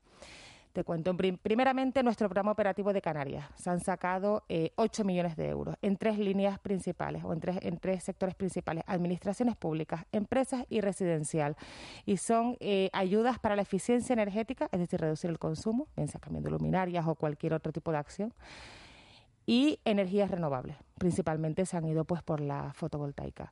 Te 0.72 0.84
cuento, 0.84 1.18
primeramente 1.18 2.04
nuestro 2.04 2.30
programa 2.30 2.52
operativo 2.52 2.94
de 2.94 3.02
Canarias. 3.02 3.50
Se 3.56 3.72
han 3.72 3.80
sacado 3.80 4.44
eh, 4.50 4.72
8 4.76 5.04
millones 5.04 5.36
de 5.36 5.50
euros 5.50 5.78
en 5.82 5.98
tres 5.98 6.20
líneas 6.20 6.60
principales 6.60 7.24
o 7.24 7.34
en 7.34 7.40
tres, 7.40 7.58
en 7.64 7.80
tres 7.80 8.04
sectores 8.04 8.36
principales, 8.36 8.84
administraciones 8.86 9.56
públicas, 9.56 10.06
empresas 10.12 10.64
y 10.70 10.82
residencial. 10.82 11.58
Y 12.06 12.18
son 12.18 12.56
eh, 12.60 12.92
ayudas 12.94 13.40
para 13.40 13.56
la 13.56 13.64
eficiencia 13.64 14.14
energética, 14.14 14.70
es 14.72 14.80
decir, 14.80 15.02
reducir 15.02 15.32
el 15.32 15.40
consumo, 15.40 15.88
bien 15.96 16.08
sea 16.08 16.22
cambiando 16.22 16.52
luminarias 16.52 17.08
o 17.08 17.16
cualquier 17.16 17.56
otro 17.56 17.72
tipo 17.72 17.92
de 17.92 17.98
acción. 17.98 18.32
Y 19.48 19.80
energías 19.86 20.30
renovables, 20.30 20.78
principalmente 21.00 21.66
se 21.66 21.78
han 21.78 21.86
ido 21.88 22.06
pues 22.06 22.22
por 22.22 22.40
la 22.42 22.74
fotovoltaica. 22.74 23.52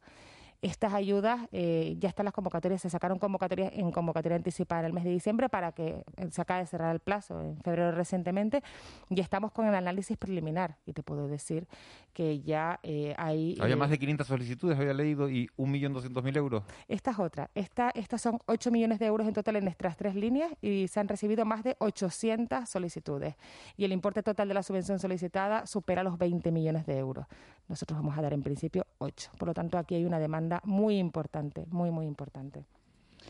Estas 0.61 0.93
ayudas, 0.93 1.47
eh, 1.51 1.95
ya 1.99 2.09
están 2.09 2.25
las 2.25 2.33
convocatorias, 2.33 2.81
se 2.81 2.89
sacaron 2.89 3.17
convocatorias 3.17 3.71
en 3.73 3.91
convocatoria 3.91 4.35
anticipada 4.35 4.81
en 4.81 4.87
el 4.87 4.93
mes 4.93 5.05
de 5.05 5.11
diciembre 5.11 5.47
para 5.47 5.71
que 5.71 6.03
se 6.31 6.41
acabe 6.41 6.61
de 6.61 6.67
cerrar 6.67 6.93
el 6.93 6.99
plazo 6.99 7.41
en 7.41 7.61
febrero 7.61 7.91
recientemente 7.91 8.61
y 9.09 9.21
estamos 9.21 9.51
con 9.51 9.67
el 9.67 9.75
análisis 9.75 10.17
preliminar 10.17 10.77
y 10.85 10.93
te 10.93 11.01
puedo 11.01 11.27
decir 11.27 11.67
que 12.13 12.41
ya 12.41 12.79
eh, 12.83 13.13
hay... 13.17 13.55
Había 13.61 13.77
más 13.77 13.89
de 13.89 13.97
500 13.97 14.27
solicitudes, 14.27 14.77
había 14.77 14.93
leído, 14.93 15.29
y 15.29 15.47
1.200.000 15.57 16.35
euros. 16.35 16.63
Esta 16.87 17.11
es 17.11 17.19
otra. 17.19 17.49
Esta, 17.55 17.91
estas 17.91 18.21
son 18.21 18.39
8 18.45 18.71
millones 18.71 18.99
de 18.99 19.05
euros 19.05 19.27
en 19.27 19.33
total 19.33 19.55
en 19.55 19.63
nuestras 19.63 19.95
tres 19.95 20.15
líneas 20.15 20.51
y 20.61 20.87
se 20.89 20.99
han 20.99 21.07
recibido 21.07 21.45
más 21.45 21.63
de 21.63 21.77
800 21.79 22.67
solicitudes. 22.67 23.35
Y 23.77 23.85
el 23.85 23.93
importe 23.93 24.23
total 24.23 24.49
de 24.49 24.53
la 24.53 24.63
subvención 24.63 24.99
solicitada 24.99 25.65
supera 25.65 26.03
los 26.03 26.17
20 26.17 26.51
millones 26.51 26.85
de 26.85 26.97
euros. 26.97 27.25
Nosotros 27.69 27.99
vamos 27.99 28.17
a 28.17 28.21
dar 28.21 28.33
en 28.33 28.41
principio 28.41 28.85
8. 28.97 29.31
Por 29.37 29.47
lo 29.47 29.53
tanto, 29.53 29.77
aquí 29.77 29.95
hay 29.95 30.03
una 30.03 30.19
demanda 30.19 30.48
muy 30.63 30.97
importante, 30.97 31.65
muy, 31.69 31.91
muy 31.91 32.05
importante. 32.05 32.65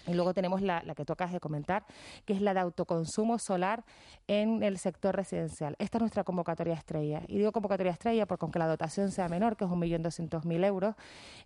Y 0.07 0.13
luego 0.13 0.33
tenemos 0.33 0.61
la, 0.61 0.81
que 0.95 1.05
tú 1.05 1.13
acabas 1.13 1.33
de 1.33 1.39
comentar, 1.39 1.85
que 2.25 2.33
es 2.33 2.41
la 2.41 2.53
de 2.53 2.59
autoconsumo 2.59 3.37
solar 3.39 3.83
en 4.27 4.63
el 4.63 4.77
sector 4.77 5.15
residencial. 5.15 5.75
Esta 5.79 5.97
es 5.97 6.01
nuestra 6.01 6.23
convocatoria 6.23 6.73
estrella. 6.73 7.21
Y 7.27 7.37
digo 7.37 7.51
convocatoria 7.51 7.91
estrella 7.91 8.25
porque 8.25 8.45
aunque 8.45 8.59
la 8.59 8.67
dotación 8.67 9.11
sea 9.11 9.27
menor, 9.27 9.57
que 9.57 9.65
es 9.65 9.71
1.200.000 9.71 10.65
euros, 10.65 10.95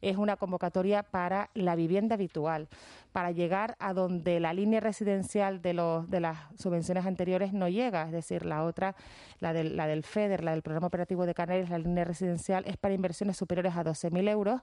es 0.02 0.18
una 0.18 0.38
convocatoria 0.38 1.04
para 1.04 1.50
la 1.54 1.76
vivienda 1.76 2.16
habitual, 2.16 2.68
para 3.12 3.32
llegar 3.32 3.76
a 3.80 3.94
donde 3.94 4.40
la 4.40 4.54
línea 4.54 4.80
residencial 4.80 5.62
de, 5.62 5.74
los, 5.74 6.10
de 6.10 6.20
las 6.20 6.38
subvenciones 6.58 7.06
anteriores 7.06 7.54
no 7.54 7.70
llega. 7.70 8.04
Es 8.06 8.12
decir, 8.12 8.46
la 8.46 8.64
otra, 8.64 8.96
la 9.40 9.54
del, 9.54 9.78
la 9.78 9.88
del 9.88 10.04
FEDER, 10.04 10.44
la 10.44 10.52
del 10.52 10.62
Programa 10.62 10.88
Operativo 10.88 11.26
de 11.26 11.34
Canarias, 11.34 11.70
la 11.70 11.78
línea 11.78 12.04
residencial, 12.04 12.64
es 12.66 12.78
para 12.78 12.94
inversiones 12.94 13.38
superiores 13.38 13.76
a 13.76 13.84
12.000 13.84 14.30
euros 14.30 14.62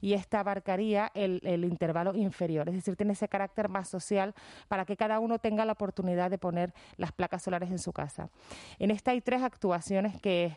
y 0.00 0.14
esta 0.14 0.40
abarcaría 0.40 1.10
el, 1.14 1.40
el 1.44 1.64
intervalo 1.64 2.14
inferior. 2.14 2.68
Es 2.68 2.76
decir, 2.76 2.96
tiene 2.96 3.12
ese 3.12 3.27
carácter 3.28 3.68
más 3.68 3.88
social 3.88 4.34
para 4.68 4.84
que 4.84 4.96
cada 4.96 5.20
uno 5.20 5.38
tenga 5.38 5.64
la 5.64 5.72
oportunidad 5.72 6.30
de 6.30 6.38
poner 6.38 6.74
las 6.96 7.12
placas 7.12 7.42
solares 7.42 7.70
en 7.70 7.78
su 7.78 7.92
casa. 7.92 8.30
En 8.78 8.90
esta 8.90 9.12
hay 9.12 9.20
tres 9.20 9.42
actuaciones 9.42 10.20
que 10.20 10.56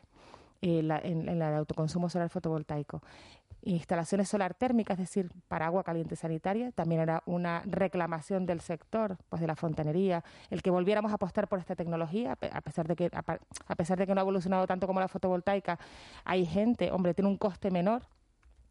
eh, 0.61 0.83
la, 0.83 0.99
en, 0.99 1.39
la 1.39 1.49
de 1.49 1.57
autoconsumo 1.57 2.07
solar 2.07 2.29
fotovoltaico. 2.29 3.01
Instalaciones 3.63 4.29
solar 4.29 4.53
térmicas, 4.53 4.99
es 4.99 5.07
decir, 5.07 5.31
para 5.47 5.65
agua 5.65 5.83
caliente 5.83 6.15
sanitaria, 6.15 6.71
también 6.71 7.01
era 7.01 7.23
una 7.25 7.63
reclamación 7.65 8.45
del 8.45 8.61
sector, 8.61 9.17
pues 9.29 9.39
de 9.39 9.47
la 9.47 9.55
fontanería, 9.55 10.23
el 10.49 10.61
que 10.61 10.69
volviéramos 10.69 11.11
a 11.11 11.15
apostar 11.15 11.47
por 11.47 11.57
esta 11.59 11.75
tecnología, 11.75 12.37
a 12.51 12.61
pesar 12.61 12.87
de 12.87 12.95
que 12.95 13.09
a 13.11 13.75
pesar 13.75 13.97
de 13.97 14.07
que 14.07 14.13
no 14.13 14.21
ha 14.21 14.23
evolucionado 14.23 14.65
tanto 14.67 14.87
como 14.87 14.99
la 14.99 15.07
fotovoltaica, 15.07 15.79
hay 16.25 16.45
gente, 16.45 16.91
hombre, 16.91 17.13
tiene 17.13 17.29
un 17.29 17.37
coste 17.37 17.71
menor, 17.71 18.03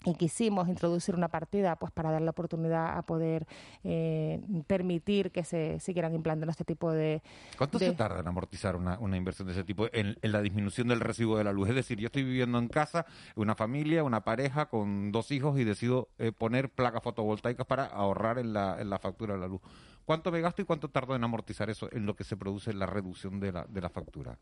y 0.05 0.15
quisimos 0.15 0.69
introducir 0.69 1.15
una 1.15 1.29
partida 1.29 1.77
pues 1.77 1.93
para 1.93 2.11
dar 2.11 2.23
la 2.23 2.31
oportunidad 2.31 2.97
a 2.97 3.03
poder 3.03 3.47
eh, 3.85 4.41
permitir 4.67 5.31
que 5.31 5.45
se 5.45 5.79
siguieran 5.81 6.15
implantando 6.15 6.51
este 6.51 6.65
tipo 6.65 6.91
de... 6.91 7.23
¿Cuánto 7.59 7.79
se 7.79 7.93
tarda 7.93 8.21
en 8.21 8.29
amortizar 8.29 8.77
una, 8.77 8.99
una 8.99 9.17
inversión 9.17 9.47
de 9.47 9.53
ese 9.53 9.65
tipo 9.65 9.89
en, 9.93 10.17
la 10.23 10.41
disminución 10.41 10.89
del 10.89 11.01
recibo 11.01 11.37
de 11.37 11.45
la 11.45 11.53
luz? 11.53 11.69
Es 11.69 11.75
decir, 11.75 11.99
yo 11.99 12.07
estoy 12.07 12.25
viviendo 12.25 12.59
en 12.59 12.69
casa, 12.69 13.05
una 13.37 13.55
familia, 13.55 14.03
una 14.03 14.25
pareja 14.25 14.67
con 14.67 15.13
dos 15.13 15.31
hijos 15.33 15.59
y 15.59 15.65
decido 15.65 16.09
eh, 16.19 16.33
poner 16.33 16.71
placas 16.71 17.03
fotovoltaicas 17.03 17.67
para 17.67 17.85
ahorrar 17.85 18.39
en 18.39 18.55
la, 18.55 18.81
en 18.81 18.89
la 18.89 18.99
factura 18.99 19.35
de 19.35 19.41
la 19.41 19.49
luz. 19.49 19.61
¿Cuánto 20.07 20.33
me 20.33 20.41
gasto 20.41 20.63
y 20.63 20.65
cuánto 20.65 20.89
tardo 20.89 21.15
en 21.15 21.23
amortizar 21.23 21.69
eso 21.69 21.89
en 21.93 22.07
lo 22.07 22.17
que 22.17 22.25
se 22.25 22.37
produce 22.37 22.73
la 22.73 22.87
reducción 22.87 23.39
de 23.39 23.53
la, 23.53 23.67
de 23.67 23.81
la 23.81 23.91
factura? 23.91 24.39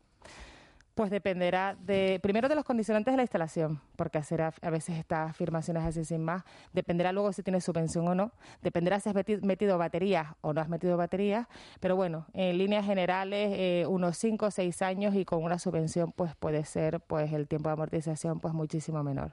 Pues 0.99 1.11
dependerá 1.11 1.77
de, 1.79 2.19
primero 2.21 2.49
de 2.49 2.55
los 2.55 2.65
condicionantes 2.65 3.13
de 3.13 3.15
la 3.15 3.23
instalación, 3.23 3.79
porque 3.95 4.17
hacer 4.17 4.41
a, 4.41 4.69
veces 4.69 4.97
estas 4.97 5.29
afirmaciones 5.29 5.83
así 5.83 6.03
sin 6.03 6.21
más, 6.21 6.43
dependerá 6.73 7.13
luego 7.13 7.31
si 7.31 7.41
tienes 7.41 7.63
subvención 7.63 8.05
o 8.05 8.15
no, 8.15 8.33
dependerá 8.61 8.99
si 8.99 9.07
has 9.07 9.15
metido, 9.15 9.77
baterías 9.77 10.27
o 10.41 10.51
no 10.51 10.59
has 10.59 10.67
metido 10.67 10.97
baterías, 10.97 11.47
pero 11.79 11.95
bueno, 11.95 12.25
en 12.33 12.57
líneas 12.57 12.85
generales, 12.85 13.49
eh, 13.53 13.85
unos 13.87 14.17
5 14.17 14.47
o 14.47 14.51
6 14.51 14.81
años 14.81 15.15
y 15.15 15.23
con 15.23 15.41
una 15.41 15.57
subvención 15.57 16.11
pues 16.11 16.35
puede 16.35 16.65
ser 16.65 16.99
pues 16.99 17.31
el 17.31 17.47
tiempo 17.47 17.69
de 17.69 17.73
amortización 17.75 18.41
pues 18.41 18.53
muchísimo 18.53 19.01
menor. 19.01 19.31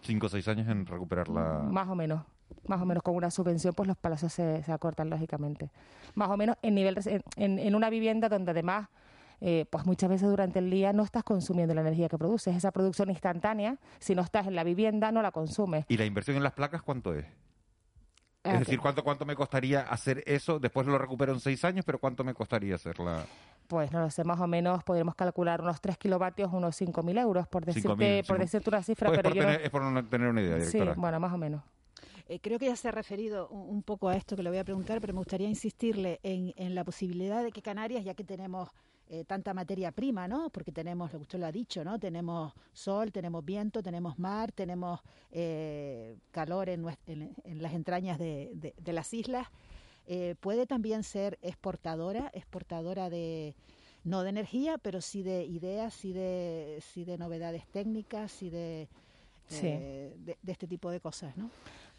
5 0.00 0.26
o 0.26 0.28
6 0.28 0.48
años 0.48 0.66
en 0.66 0.86
recuperar 0.86 1.28
la... 1.28 1.60
Más 1.70 1.88
o 1.88 1.94
menos 1.94 2.24
más 2.66 2.82
o 2.82 2.84
menos 2.84 3.04
con 3.04 3.14
una 3.14 3.30
subvención, 3.30 3.74
pues 3.74 3.86
los 3.86 3.96
plazos 3.96 4.32
se, 4.32 4.62
se 4.64 4.72
acortan 4.72 5.08
lógicamente. 5.08 5.70
Más 6.16 6.28
o 6.30 6.36
menos 6.36 6.56
en 6.62 6.74
nivel 6.74 6.98
en, 7.36 7.58
en 7.60 7.74
una 7.76 7.90
vivienda 7.90 8.28
donde 8.28 8.50
además 8.50 8.88
eh, 9.40 9.66
pues 9.70 9.86
muchas 9.86 10.08
veces 10.08 10.28
durante 10.28 10.58
el 10.58 10.70
día 10.70 10.92
no 10.92 11.02
estás 11.02 11.22
consumiendo 11.22 11.74
la 11.74 11.82
energía 11.82 12.08
que 12.08 12.18
produces. 12.18 12.56
Esa 12.56 12.72
producción 12.72 13.10
instantánea, 13.10 13.78
si 13.98 14.14
no 14.14 14.22
estás 14.22 14.46
en 14.46 14.54
la 14.54 14.64
vivienda, 14.64 15.12
no 15.12 15.22
la 15.22 15.30
consumes. 15.30 15.84
¿Y 15.88 15.96
la 15.96 16.04
inversión 16.04 16.36
en 16.36 16.42
las 16.42 16.52
placas 16.52 16.82
cuánto 16.82 17.14
es? 17.14 17.26
Es 18.46 18.54
ah, 18.54 18.58
decir, 18.60 18.78
¿cuánto, 18.78 19.02
¿cuánto 19.02 19.26
me 19.26 19.34
costaría 19.34 19.80
hacer 19.80 20.22
eso? 20.24 20.60
Después 20.60 20.86
lo 20.86 20.96
recupero 20.98 21.32
en 21.32 21.40
seis 21.40 21.64
años, 21.64 21.84
pero 21.84 21.98
¿cuánto 21.98 22.22
me 22.22 22.32
costaría 22.32 22.76
hacerla? 22.76 23.24
Pues 23.66 23.90
no 23.90 24.00
lo 24.00 24.10
sé, 24.10 24.22
más 24.22 24.40
o 24.40 24.46
menos 24.46 24.84
podríamos 24.84 25.16
calcular 25.16 25.60
unos 25.60 25.80
3 25.80 25.98
kilovatios, 25.98 26.52
unos 26.52 26.80
5.000 26.80 27.20
euros, 27.20 27.48
por 27.48 27.64
decirte, 27.64 28.22
por 28.22 28.38
decirte 28.38 28.70
una 28.70 28.82
cifra. 28.84 29.08
Pues 29.08 29.18
pero 29.18 29.30
por 29.30 29.38
tener, 29.40 29.60
Es 29.62 29.70
por 29.70 29.82
no 29.82 30.04
tener 30.04 30.28
una 30.28 30.40
idea, 30.40 30.56
directora. 30.56 30.94
Sí, 30.94 31.00
bueno, 31.00 31.18
más 31.18 31.32
o 31.32 31.38
menos. 31.38 31.62
Eh, 32.28 32.38
creo 32.40 32.60
que 32.60 32.66
ya 32.66 32.76
se 32.76 32.88
ha 32.88 32.92
referido 32.92 33.48
un, 33.48 33.82
poco 33.82 34.08
a 34.08 34.16
esto 34.16 34.36
que 34.36 34.44
le 34.44 34.50
voy 34.50 34.58
a 34.58 34.64
preguntar, 34.64 35.00
pero 35.00 35.12
me 35.12 35.18
gustaría 35.18 35.48
insistirle 35.48 36.20
en, 36.22 36.52
en 36.56 36.76
la 36.76 36.84
posibilidad 36.84 37.42
de 37.42 37.50
que 37.50 37.62
Canarias, 37.62 38.04
ya 38.04 38.14
que 38.14 38.24
tenemos 38.24 38.70
eh, 39.08 39.24
tanta 39.24 39.54
materia 39.54 39.92
prima, 39.92 40.26
¿no? 40.26 40.50
Porque 40.50 40.72
tenemos, 40.72 41.12
lo 41.12 41.20
que 41.20 41.22
usted 41.22 41.38
lo 41.38 41.46
ha 41.46 41.52
dicho, 41.52 41.84
¿no? 41.84 41.96
Tenemos 41.96 42.52
sol, 42.72 43.12
tenemos 43.12 43.44
viento, 43.44 43.80
tenemos 43.80 44.18
mar, 44.18 44.50
tenemos 44.50 45.00
eh, 45.30 46.16
calor 46.32 46.68
en, 46.68 46.84
en, 47.06 47.62
las 47.62 47.72
entrañas 47.74 48.18
de, 48.18 48.74
de, 48.76 48.92
las 48.92 49.14
islas. 49.14 49.46
Eh, 50.08 50.34
puede 50.40 50.66
también 50.66 51.04
ser 51.04 51.38
exportadora, 51.40 52.32
exportadora 52.34 53.08
de 53.08 53.54
no 54.02 54.24
de 54.24 54.30
energía, 54.30 54.76
pero 54.78 55.00
sí 55.00 55.22
de 55.22 55.44
ideas, 55.44 55.94
sí 55.94 56.12
de, 56.12 56.82
sí 56.92 57.04
de 57.04 57.16
novedades 57.16 57.64
técnicas, 57.68 58.32
sí 58.32 58.50
de, 58.50 58.88
de, 59.48 60.36
de 60.42 60.52
este 60.52 60.66
tipo 60.66 60.90
de 60.90 60.98
cosas, 60.98 61.36
¿no? 61.36 61.48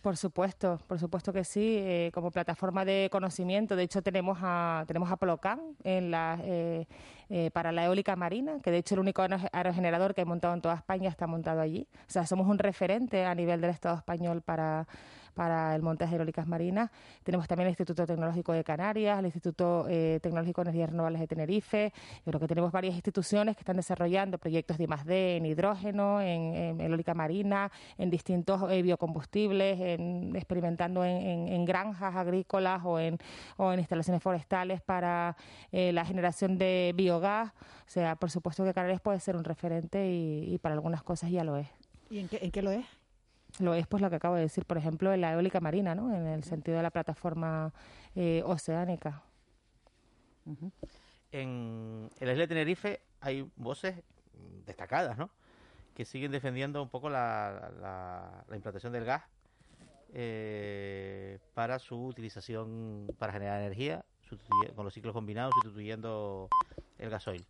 Por 0.01 0.15
supuesto, 0.15 0.79
por 0.87 0.99
supuesto 0.99 1.33
que 1.33 1.43
sí, 1.43 1.77
eh, 1.79 2.11
como 2.13 2.31
plataforma 2.31 2.85
de 2.85 3.09
conocimiento. 3.11 3.75
De 3.75 3.83
hecho, 3.83 4.01
tenemos 4.01 4.37
a, 4.41 4.85
tenemos 4.87 5.11
a 5.11 5.17
Plocan 5.17 5.59
en 5.83 6.11
la, 6.11 6.39
eh, 6.43 6.87
eh, 7.29 7.49
para 7.51 7.71
la 7.71 7.83
eólica 7.85 8.15
marina, 8.15 8.59
que 8.63 8.71
de 8.71 8.77
hecho 8.77 8.95
el 8.95 8.99
único 8.99 9.25
aerogenerador 9.51 10.13
que 10.13 10.21
hay 10.21 10.25
montado 10.25 10.53
en 10.53 10.61
toda 10.61 10.75
España 10.75 11.09
está 11.09 11.27
montado 11.27 11.61
allí. 11.61 11.87
O 12.07 12.11
sea, 12.11 12.25
somos 12.25 12.47
un 12.47 12.59
referente 12.59 13.25
a 13.25 13.33
nivel 13.33 13.59
del 13.59 13.71
Estado 13.71 13.97
español 13.97 14.41
para 14.41 14.87
para 15.37 15.75
el 15.75 15.83
montaje 15.83 16.15
de 16.15 16.17
eólicas 16.17 16.47
marinas. 16.47 16.89
Tenemos 17.23 17.47
también 17.47 17.67
el 17.67 17.71
Instituto 17.71 18.07
Tecnológico 18.07 18.53
de 18.53 18.63
Canarias, 18.63 19.19
el 19.19 19.25
Instituto 19.25 19.85
eh, 19.87 20.19
Tecnológico 20.19 20.63
de 20.63 20.71
Energías 20.71 20.89
Renovables 20.89 21.21
de 21.21 21.27
Tenerife. 21.27 21.93
Yo 22.25 22.31
creo 22.31 22.39
que 22.39 22.47
tenemos 22.47 22.71
varias 22.71 22.95
instituciones 22.95 23.55
que 23.55 23.61
están 23.61 23.75
desarrollando 23.75 24.39
proyectos 24.39 24.79
de 24.79 24.85
I+.D. 24.85 25.37
en 25.37 25.45
hidrógeno, 25.45 26.21
en, 26.21 26.81
eólica 26.81 27.13
marina, 27.13 27.71
en 27.99 28.09
distintos 28.09 28.63
eh, 28.71 28.81
biocombustibles, 28.81 29.79
en, 29.79 30.35
experimentando 30.35 31.05
en, 31.05 31.65
granjas 31.65 32.15
agrícolas 32.15 32.81
o 32.83 32.99
en, 32.99 33.19
o 33.57 33.71
en 33.71 33.79
instalaciones 33.79 34.23
forestales 34.23 34.81
para 34.81 35.37
eh, 35.71 35.91
la 35.93 36.03
generación 36.03 36.57
de 36.57 36.93
biogás. 36.95 37.51
O 37.51 37.89
sea, 37.89 38.15
por 38.15 38.31
supuesto 38.31 38.63
que 38.63 38.73
Canarias 38.73 39.01
puede 39.01 39.19
ser 39.19 39.35
un 39.35 39.43
referente 39.43 40.09
y, 40.09 40.57
para 40.57 40.73
algunas 40.73 41.03
cosas 41.03 41.29
ya 41.29 41.43
lo 41.43 41.57
es. 41.57 41.67
¿Y 42.09 42.17
en 42.17 42.29
en 42.31 42.49
qué 42.49 42.63
lo 42.63 42.71
es? 42.71 42.85
Lo 43.59 43.73
es 43.73 43.87
pues 43.87 44.01
lo 44.01 44.09
que 44.09 44.17
acabo 44.17 44.35
de 44.35 44.41
decir, 44.41 44.65
por 44.65 44.77
ejemplo, 44.77 45.13
en 45.13 45.21
la 45.21 45.33
eólica 45.33 45.59
marina, 45.59 45.95
¿no? 45.95 46.13
En 46.13 46.27
el 46.27 46.43
sentido 46.43 46.77
de 46.77 46.83
la 46.83 46.91
plataforma 46.91 47.73
eh, 48.15 48.43
oceánica. 48.45 49.23
en, 51.31 52.09
la 52.19 52.31
isla 52.31 52.43
de 52.43 52.47
Tenerife 52.47 53.01
hay 53.21 53.49
voces 53.55 53.95
destacadas, 54.65 55.17
¿no? 55.17 55.29
Que 55.95 56.05
siguen 56.05 56.31
defendiendo 56.31 56.81
un 56.83 56.89
poco 56.89 57.09
la, 57.09 57.71
la, 58.47 58.55
implantación 58.55 58.93
del 58.93 59.05
gas 59.05 59.23
eh, 60.13 61.39
para 61.53 61.79
su 61.79 62.05
utilización 62.05 63.07
para 63.17 63.33
generar 63.33 63.61
energía 63.61 64.05
con 64.75 64.85
los 64.85 64.93
ciclos 64.93 65.13
combinados, 65.13 65.53
sustituyendo 65.55 66.49
el 66.99 67.09
gasoil. 67.09 67.45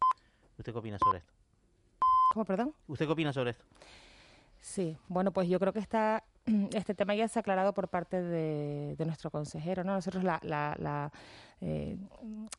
¿Usted 0.58 0.72
qué 0.72 0.80
opina 0.80 0.98
sobre 1.00 1.20
esto? 1.20 1.34
¿Cómo, 2.34 2.46
perdón? 2.46 2.74
¿Usted 2.88 3.06
qué 3.06 3.12
opina 3.12 3.34
sobre 3.34 3.52
esto? 3.52 3.64
Sí, 4.62 4.98
bueno, 5.08 5.32
pues 5.32 5.48
yo 5.48 5.60
creo 5.60 5.74
que 5.74 5.80
está 5.80 6.24
este 6.74 6.94
tema 6.94 7.16
ya 7.16 7.28
se 7.28 7.40
ha 7.40 7.42
aclarado 7.42 7.74
por 7.74 7.88
parte 7.88 8.22
de, 8.22 8.96
nuestro 9.06 9.32
consejero, 9.32 9.84
¿no? 9.84 9.94
Nosotros 9.94 10.24
la, 10.24 10.40
la, 10.44 11.12
eh, 11.60 11.98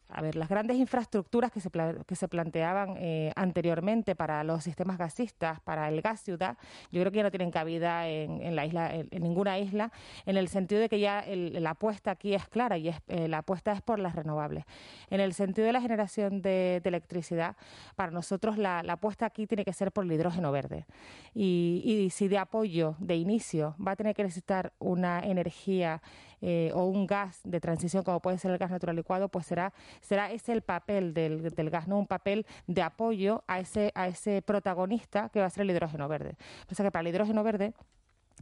a 0.09 0.23
ver, 0.23 0.35
las 0.35 0.49
grandes 0.49 0.77
infraestructuras 0.77 1.53
que 1.53 1.61
se, 1.61 1.71
que 1.71 2.17
se 2.17 2.27
planteaban 2.27 2.97
eh, 2.99 3.33
anteriormente 3.37 4.17
para 4.17 4.43
los 4.43 4.65
sistemas 4.65 4.99
gasistas, 4.99 5.61
para 5.61 5.89
el 5.89 6.03
gas 6.03 6.21
ciudad, 6.21 6.57
yo 6.91 7.01
creo 7.01 7.13
que 7.13 7.19
ya 7.19 7.23
no 7.23 7.31
tienen 7.31 7.51
cabida 7.53 8.09
en, 8.09 8.57
la 8.57 8.67
isla, 8.67 8.93
en, 8.93 9.23
ninguna 9.23 9.59
isla, 9.59 9.93
en 10.27 10.37
el 10.37 10.49
sentido 10.49 10.81
de 10.81 10.89
que 10.89 10.99
ya 10.99 11.25
la 11.27 11.71
apuesta 11.71 12.11
aquí 12.11 12.35
es 12.35 12.49
clara 12.49 12.77
y 12.77 12.89
es, 12.89 12.97
eh, 13.07 13.29
la 13.29 13.39
apuesta 13.39 13.73
es 13.73 13.83
por 13.83 14.01
las 14.01 14.17
renovables. 14.17 14.65
En 15.11 15.21
el 15.21 15.33
sentido 15.33 15.67
de 15.67 15.73
la 15.73 15.81
generación 15.81 16.43
de, 16.43 16.83
electricidad, 16.89 17.55
para 17.97 18.11
nosotros 18.11 18.57
la, 18.57 18.81
apuesta 18.81 19.27
aquí 19.27 19.47
tiene 19.47 19.65
que 19.65 19.75
ser 19.75 19.93
por 19.93 20.05
el 20.05 20.13
hidrógeno 20.13 20.51
verde. 20.51 20.87
Y, 21.35 21.83
y 21.85 22.11
si 22.11 22.27
de 22.29 22.39
apoyo, 22.39 22.97
de 22.99 23.17
inicio, 23.17 23.77
va 23.85 23.93
a 23.93 23.97
tener 23.97 24.15
que 24.15 24.23
necesitar 24.23 24.73
una 24.79 25.21
energía 25.21 26.01
eh, 26.41 26.71
o 26.75 26.85
un 26.85 27.07
gas 27.07 27.41
de 27.45 27.61
transición 27.61 28.03
como 28.03 28.21
puede 28.21 28.39
ser 28.39 28.51
el 28.51 28.59
gas 28.59 28.71
natural 28.71 28.97
licuado, 28.97 29.29
pues 29.29 29.47
será, 29.47 29.73
será 30.01 30.31
ese 30.31 30.53
el 30.53 30.63
papel 30.63 31.15
del, 31.15 31.51
del 31.51 31.71
gas, 31.71 31.89
¿no? 31.89 31.99
Un 31.99 32.07
papel 32.07 32.47
de 32.67 32.83
apoyo 32.83 33.45
a 33.47 33.61
ese, 33.61 33.93
a 33.95 34.09
ese 34.09 34.43
protagonista 34.43 35.29
que 35.31 35.41
va 35.41 35.47
a 35.47 35.51
ser 35.51 35.63
el 35.63 35.71
hidrógeno 35.71 36.09
verde. 36.09 36.37
O 36.71 36.75
sea 36.75 36.85
que 36.85 36.91
para 36.91 37.01
el 37.03 37.09
hidrógeno 37.09 37.43
verde 37.43 37.75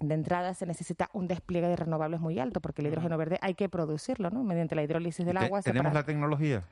de 0.01 0.15
entrada 0.15 0.55
se 0.55 0.67
necesita 0.67 1.09
un 1.13 1.27
despliegue 1.27 1.69
de 1.69 1.77
renovables 1.77 2.21
muy 2.21 2.39
alto, 2.39 2.61
porque 2.61 2.83
el 2.83 2.89
hidrógeno 2.89 3.17
verde 3.17 3.39
hay 3.41 3.55
que 3.55 3.69
producirlo, 3.69 4.31
¿no? 4.31 4.45
Mediante 4.45 4.75
la 4.75 4.83
hidrólisis 4.83 5.25
del 5.25 5.37
agua. 5.39 5.63
¿Tenemos 5.63 5.95
la 5.95 6.05
tecnología? 6.05 6.65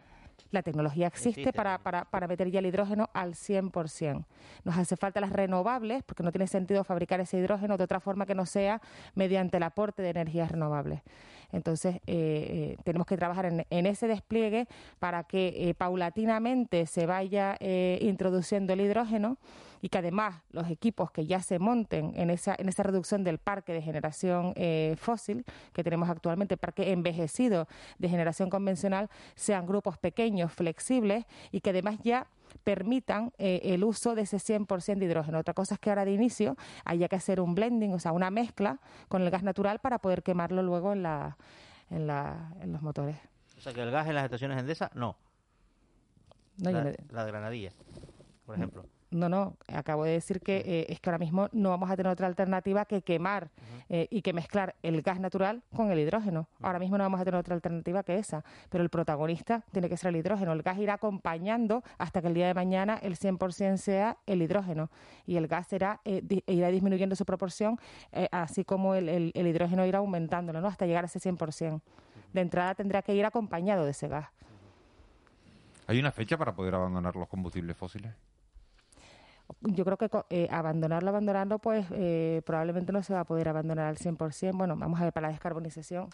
La 0.50 0.62
tecnología 0.62 1.06
existe, 1.06 1.52
para, 1.52 1.78
para, 1.78 2.04
para, 2.04 2.28
meter 2.28 2.50
ya 2.50 2.60
el 2.60 2.66
hidrógeno 2.66 3.10
al 3.12 3.34
100%. 3.34 4.24
Nos 4.64 4.76
hace 4.76 4.96
falta 4.96 5.20
las 5.20 5.32
renovables, 5.32 6.02
porque 6.04 6.22
no 6.22 6.30
tiene 6.32 6.46
sentido 6.46 6.84
fabricar 6.84 7.20
ese 7.20 7.38
hidrógeno 7.38 7.76
de 7.76 7.84
otra 7.84 8.00
forma 8.00 8.26
que 8.26 8.34
no 8.34 8.46
sea 8.46 8.80
mediante 9.14 9.56
el 9.56 9.62
aporte 9.62 10.02
de 10.02 10.10
energías 10.10 10.50
renovables. 10.50 11.02
Entonces, 11.54 11.96
eh, 11.96 12.02
eh, 12.06 12.76
tenemos 12.84 13.06
que 13.06 13.16
trabajar 13.16 13.46
en, 13.46 13.86
ese 13.86 14.08
despliegue 14.08 14.66
para 14.98 15.24
que 15.24 15.68
eh, 15.68 15.74
paulatinamente 15.74 16.86
se 16.86 17.06
vaya 17.06 17.56
introduciendo 18.00 18.72
el 18.72 18.80
hidrógeno 18.80 19.38
y 19.84 19.90
que 19.90 19.98
además 19.98 20.36
los 20.50 20.70
equipos 20.70 21.10
que 21.10 21.26
ya 21.26 21.42
se 21.42 21.58
monten 21.58 22.14
en 22.16 22.30
esa, 22.30 22.54
en 22.58 22.70
esa 22.70 22.82
reducción 22.84 23.22
del 23.22 23.36
parque 23.36 23.74
de 23.74 23.82
generación 23.82 24.54
fósil 24.96 25.44
que 25.74 25.84
tenemos 25.84 26.08
actualmente, 26.08 26.56
parque 26.56 26.90
envejecido 26.90 27.68
de 27.98 28.08
generación 28.08 28.48
convencional, 28.48 29.10
sean 29.34 29.66
grupos 29.66 29.98
pequeños, 29.98 30.50
flexibles 30.54 31.26
y 31.52 31.60
que 31.60 31.68
además 31.68 31.98
ya 32.02 32.28
permitan 32.64 33.34
el 33.36 33.84
uso 33.84 34.14
de 34.14 34.22
ese 34.22 34.38
100% 34.38 35.00
de 35.00 35.04
hidrógeno. 35.04 35.38
Otra 35.38 35.52
cosa 35.52 35.74
es 35.74 35.80
que 35.80 35.90
ahora 35.90 36.06
de 36.06 36.12
inicio 36.12 36.56
haya 36.86 37.06
que 37.06 37.16
hacer 37.16 37.38
un 37.38 37.54
blending, 37.54 37.92
o 37.92 37.98
sea, 37.98 38.12
una 38.12 38.30
mezcla 38.30 38.80
con 39.08 39.20
el 39.20 39.28
gas 39.28 39.42
natural 39.42 39.80
para 39.80 39.98
poder 39.98 40.22
quemarlo 40.22 40.62
luego 40.62 40.94
en, 40.94 41.02
la, 41.02 41.36
en, 41.90 42.06
la, 42.06 42.54
en 42.62 42.72
los 42.72 42.80
motores. 42.80 43.18
O 43.58 43.60
sea, 43.60 43.74
que 43.74 43.82
el 43.82 43.90
gas 43.90 44.08
en 44.08 44.14
las 44.14 44.24
estaciones 44.24 44.58
Endesa, 44.58 44.90
no. 44.94 45.18
no 46.56 46.70
la, 46.70 46.94
la 47.10 47.24
de 47.26 47.30
Granadilla, 47.30 47.72
por 48.46 48.56
ejemplo. 48.56 48.86
No, 49.14 49.28
no, 49.28 49.56
acabo 49.68 50.02
de 50.02 50.10
decir 50.10 50.40
que 50.40 50.56
eh, 50.66 50.86
es 50.88 50.98
que 50.98 51.08
ahora 51.08 51.18
mismo 51.18 51.48
no 51.52 51.70
vamos 51.70 51.88
a 51.88 51.94
tener 51.94 52.10
otra 52.10 52.26
alternativa 52.26 52.84
que 52.84 53.02
quemar 53.02 53.48
eh, 53.88 54.08
y 54.10 54.22
que 54.22 54.32
mezclar 54.32 54.74
el 54.82 55.02
gas 55.02 55.20
natural 55.20 55.62
con 55.72 55.92
el 55.92 56.00
hidrógeno. 56.00 56.48
Ahora 56.60 56.80
mismo 56.80 56.98
no 56.98 57.04
vamos 57.04 57.20
a 57.20 57.24
tener 57.24 57.38
otra 57.38 57.54
alternativa 57.54 58.02
que 58.02 58.18
esa, 58.18 58.44
pero 58.70 58.82
el 58.82 58.90
protagonista 58.90 59.62
tiene 59.70 59.88
que 59.88 59.96
ser 59.96 60.08
el 60.08 60.16
hidrógeno. 60.16 60.52
El 60.52 60.62
gas 60.62 60.78
irá 60.78 60.94
acompañando 60.94 61.84
hasta 61.96 62.20
que 62.22 62.26
el 62.26 62.34
día 62.34 62.48
de 62.48 62.54
mañana 62.54 62.98
el 63.02 63.16
100% 63.16 63.76
sea 63.76 64.18
el 64.26 64.42
hidrógeno 64.42 64.90
y 65.26 65.36
el 65.36 65.46
gas 65.46 65.68
será, 65.68 66.00
eh, 66.04 66.20
irá 66.48 66.70
disminuyendo 66.70 67.14
su 67.14 67.24
proporción, 67.24 67.78
así 68.32 68.64
como 68.64 68.96
el, 68.96 69.30
hidrógeno 69.32 69.86
irá 69.86 69.98
aumentándolo 69.98 70.60
¿no? 70.60 70.66
hasta 70.66 70.86
llegar 70.86 71.04
a 71.04 71.06
ese 71.06 71.20
100%. 71.20 71.80
De 72.32 72.40
entrada 72.40 72.74
tendrá 72.74 73.00
que 73.02 73.14
ir 73.14 73.24
acompañado 73.24 73.84
de 73.84 73.92
ese 73.92 74.08
gas. 74.08 74.26
¿Hay 75.86 76.00
una 76.00 76.10
fecha 76.10 76.36
para 76.36 76.52
poder 76.52 76.74
abandonar 76.74 77.14
los 77.14 77.28
combustibles 77.28 77.76
fósiles? 77.76 78.12
Yo 79.64 79.84
creo 79.84 79.96
que 79.96 80.10
eh, 80.30 80.48
abandonarlo, 80.50 81.10
abandonarlo, 81.10 81.58
pues 81.58 81.86
eh, 81.92 82.42
probablemente 82.44 82.92
no 82.92 83.02
se 83.02 83.14
va 83.14 83.20
a 83.20 83.24
poder 83.24 83.48
abandonar 83.48 83.86
al 83.86 83.96
100%. 83.96 84.56
Bueno, 84.56 84.76
vamos 84.76 85.00
a 85.00 85.04
ver, 85.04 85.12
para 85.12 85.28
la 85.28 85.32
descarbonización, 85.32 86.08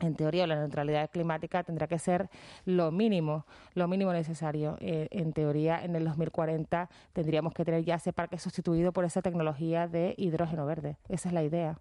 en 0.00 0.14
teoría, 0.14 0.46
la 0.46 0.56
neutralidad 0.56 1.10
climática 1.10 1.62
tendrá 1.62 1.86
que 1.86 1.98
ser 1.98 2.28
lo 2.64 2.90
mínimo, 2.90 3.46
lo 3.74 3.88
mínimo 3.88 4.12
necesario. 4.12 4.76
Eh, 4.80 5.08
en 5.10 5.32
teoría, 5.32 5.82
en 5.84 5.96
el 5.96 6.04
2040 6.04 6.90
tendríamos 7.12 7.54
que 7.54 7.64
tener 7.64 7.84
ya 7.84 7.96
ese 7.96 8.12
parque 8.12 8.38
sustituido 8.38 8.92
por 8.92 9.04
esa 9.04 9.22
tecnología 9.22 9.88
de 9.88 10.14
hidrógeno 10.18 10.66
verde. 10.66 10.98
Esa 11.08 11.28
es 11.28 11.34
la 11.34 11.42
idea. 11.42 11.78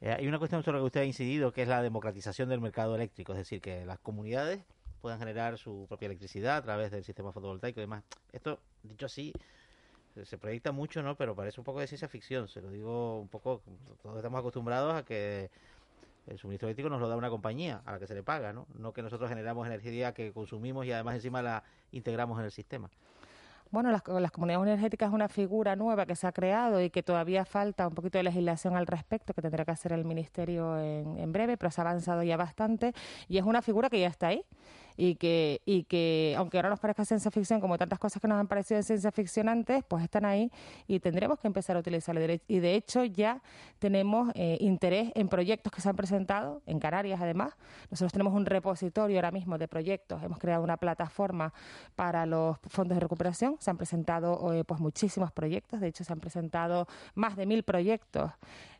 hay 0.00 0.26
una 0.26 0.38
cuestión 0.38 0.62
sobre 0.62 0.78
la 0.78 0.82
que 0.82 0.86
usted 0.86 1.00
ha 1.00 1.04
incidido, 1.04 1.52
que 1.52 1.62
es 1.62 1.68
la 1.68 1.82
democratización 1.82 2.48
del 2.48 2.60
mercado 2.60 2.94
eléctrico, 2.94 3.32
es 3.32 3.38
decir, 3.38 3.60
que 3.60 3.84
las 3.84 3.98
comunidades 3.98 4.60
puedan 5.02 5.18
generar 5.18 5.58
su 5.58 5.86
propia 5.88 6.06
electricidad 6.06 6.56
a 6.56 6.62
través 6.62 6.92
del 6.92 7.04
sistema 7.04 7.32
fotovoltaico 7.32 7.80
y 7.80 7.82
demás. 7.82 8.04
Esto, 8.32 8.60
dicho 8.84 9.06
así, 9.06 9.32
se 10.24 10.38
proyecta 10.38 10.72
mucho, 10.72 11.02
¿no? 11.02 11.16
Pero 11.16 11.34
parece 11.34 11.60
un 11.60 11.64
poco 11.64 11.80
de 11.80 11.86
ciencia 11.86 12.08
ficción. 12.08 12.48
Se 12.48 12.60
lo 12.60 12.70
digo 12.70 13.20
un 13.20 13.28
poco, 13.28 13.62
todos 14.02 14.16
estamos 14.16 14.38
acostumbrados 14.38 14.94
a 14.94 15.04
que 15.04 15.50
el 16.26 16.38
suministro 16.38 16.68
eléctrico 16.68 16.88
nos 16.88 17.00
lo 17.00 17.08
da 17.08 17.16
una 17.16 17.30
compañía 17.30 17.82
a 17.84 17.92
la 17.92 17.98
que 17.98 18.06
se 18.06 18.14
le 18.14 18.22
paga, 18.22 18.52
¿no? 18.52 18.66
No 18.78 18.92
que 18.92 19.02
nosotros 19.02 19.28
generamos 19.28 19.66
energía 19.66 20.12
que 20.12 20.32
consumimos 20.32 20.86
y 20.86 20.92
además 20.92 21.16
encima 21.16 21.42
la 21.42 21.64
integramos 21.90 22.38
en 22.38 22.44
el 22.44 22.50
sistema. 22.50 22.90
Bueno, 23.70 23.90
las, 23.90 24.02
comunidades 24.02 24.68
energéticas 24.68 25.08
es 25.08 25.14
una 25.14 25.28
figura 25.28 25.76
nueva 25.76 26.04
que 26.04 26.14
se 26.14 26.26
ha 26.26 26.32
creado 26.32 26.82
y 26.82 26.90
que 26.90 27.02
todavía 27.02 27.46
falta 27.46 27.88
un 27.88 27.94
poquito 27.94 28.18
de 28.18 28.24
legislación 28.24 28.76
al 28.76 28.86
respecto, 28.86 29.32
que 29.32 29.40
tendrá 29.40 29.64
que 29.64 29.70
hacer 29.70 29.94
el 29.94 30.04
Ministerio 30.04 30.78
en, 30.78 31.18
en 31.18 31.32
breve, 31.32 31.56
pero 31.56 31.70
se 31.70 31.80
ha 31.80 31.84
avanzado 31.84 32.22
ya 32.22 32.36
bastante 32.36 32.92
y 33.28 33.38
es 33.38 33.44
una 33.44 33.62
figura 33.62 33.88
que 33.88 33.98
ya 33.98 34.08
está 34.08 34.26
ahí 34.26 34.44
y 34.96 35.16
que, 35.16 35.60
y 35.64 35.84
que 35.84 36.34
aunque 36.36 36.58
ahora 36.58 36.70
nos 36.70 36.80
parezca 36.80 37.04
ciencia 37.04 37.30
ficción, 37.30 37.60
como 37.60 37.78
tantas 37.78 37.98
cosas 37.98 38.20
que 38.20 38.28
nos 38.28 38.38
han 38.38 38.48
parecido 38.48 38.78
de 38.78 38.82
ciencia 38.82 39.10
ficción 39.12 39.48
antes, 39.48 39.84
pues 39.84 40.04
están 40.04 40.24
ahí 40.24 40.50
y 40.86 41.00
tendremos 41.00 41.38
que 41.38 41.46
empezar 41.46 41.76
a 41.76 41.80
utilizarlo. 41.80 42.20
Y 42.48 42.60
de 42.60 42.74
hecho 42.74 43.04
ya 43.04 43.42
tenemos 43.78 44.30
eh, 44.34 44.56
interés 44.60 45.12
en 45.14 45.28
proyectos 45.28 45.72
que 45.72 45.80
se 45.80 45.88
han 45.88 45.96
presentado, 45.96 46.62
en 46.66 46.78
Canarias 46.78 47.20
además. 47.20 47.54
Nosotros 47.90 48.12
tenemos 48.12 48.34
un 48.34 48.46
repositorio 48.46 49.16
ahora 49.16 49.30
mismo 49.30 49.58
de 49.58 49.68
proyectos, 49.68 50.22
hemos 50.22 50.38
creado 50.38 50.62
una 50.62 50.76
plataforma 50.76 51.52
para 51.96 52.26
los 52.26 52.58
fondos 52.68 52.96
de 52.96 53.00
recuperación, 53.00 53.56
se 53.58 53.70
han 53.70 53.76
presentado 53.76 54.52
eh, 54.52 54.64
pues 54.64 54.80
muchísimos 54.80 55.32
proyectos, 55.32 55.80
de 55.80 55.88
hecho 55.88 56.04
se 56.04 56.12
han 56.12 56.20
presentado 56.20 56.86
más 57.14 57.36
de 57.36 57.46
mil 57.46 57.62
proyectos 57.62 58.30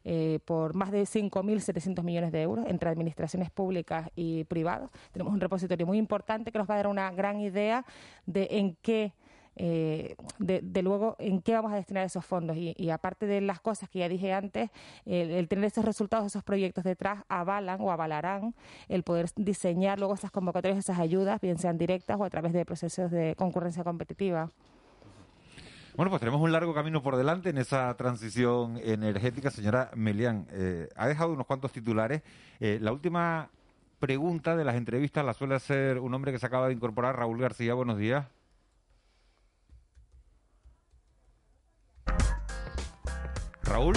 eh, 0.04 0.40
por 0.44 0.74
más 0.74 0.90
de 0.90 1.02
5.700 1.02 2.02
millones 2.02 2.32
de 2.32 2.42
euros 2.42 2.66
entre 2.68 2.90
administraciones 2.90 3.50
públicas 3.50 4.10
y 4.16 4.44
privadas. 4.44 4.90
Tenemos 5.12 5.32
un 5.32 5.40
repositorio 5.40 5.86
muy 5.86 5.98
importante 5.98 6.52
que 6.52 6.58
nos 6.58 6.68
va 6.68 6.74
a 6.74 6.76
dar 6.78 6.86
una 6.88 7.10
gran 7.10 7.40
idea 7.40 7.84
de 8.26 8.48
en 8.50 8.76
qué 8.82 9.12
eh, 9.54 10.16
de, 10.38 10.82
luego 10.82 11.16
en 11.18 11.42
qué 11.42 11.52
vamos 11.52 11.72
a 11.72 11.76
destinar 11.76 12.04
esos 12.04 12.24
fondos. 12.24 12.56
Y, 12.56 12.90
aparte 12.90 13.26
de 13.26 13.40
las 13.40 13.60
cosas 13.60 13.88
que 13.88 13.98
ya 14.00 14.08
dije 14.08 14.32
antes, 14.32 14.70
el, 15.04 15.46
tener 15.48 15.66
esos 15.66 15.84
resultados, 15.84 16.26
esos 16.26 16.42
proyectos 16.42 16.84
detrás, 16.84 17.24
avalan 17.28 17.80
o 17.80 17.90
avalarán 17.92 18.54
el 18.88 19.02
poder 19.02 19.28
diseñar 19.36 19.98
luego 19.98 20.14
esas 20.14 20.30
convocatorias, 20.30 20.78
esas 20.78 20.98
ayudas, 20.98 21.40
bien 21.40 21.58
sean 21.58 21.78
directas 21.78 22.18
o 22.18 22.24
a 22.24 22.30
través 22.30 22.52
de 22.52 22.64
procesos 22.64 23.10
de 23.10 23.34
concurrencia 23.36 23.84
competitiva. 23.84 24.50
Bueno, 25.94 26.08
pues 26.08 26.20
tenemos 26.20 26.40
un 26.40 26.52
largo 26.52 26.72
camino 26.72 27.02
por 27.02 27.16
delante 27.16 27.50
en 27.50 27.58
esa 27.58 27.94
transición 27.96 28.78
energética. 28.82 29.50
Señora 29.50 29.90
Melián, 29.94 30.46
eh, 30.50 30.88
ha 30.96 31.06
dejado 31.06 31.32
unos 31.32 31.46
cuantos 31.46 31.70
titulares. 31.70 32.22
Eh, 32.60 32.78
la 32.80 32.92
última 32.92 33.50
pregunta 33.98 34.56
de 34.56 34.64
las 34.64 34.76
entrevistas 34.76 35.24
la 35.24 35.34
suele 35.34 35.54
hacer 35.54 35.98
un 35.98 36.14
hombre 36.14 36.32
que 36.32 36.38
se 36.38 36.46
acaba 36.46 36.68
de 36.68 36.74
incorporar, 36.74 37.16
Raúl 37.16 37.38
García. 37.38 37.74
Buenos 37.74 37.98
días. 37.98 38.24
Raúl. 43.64 43.94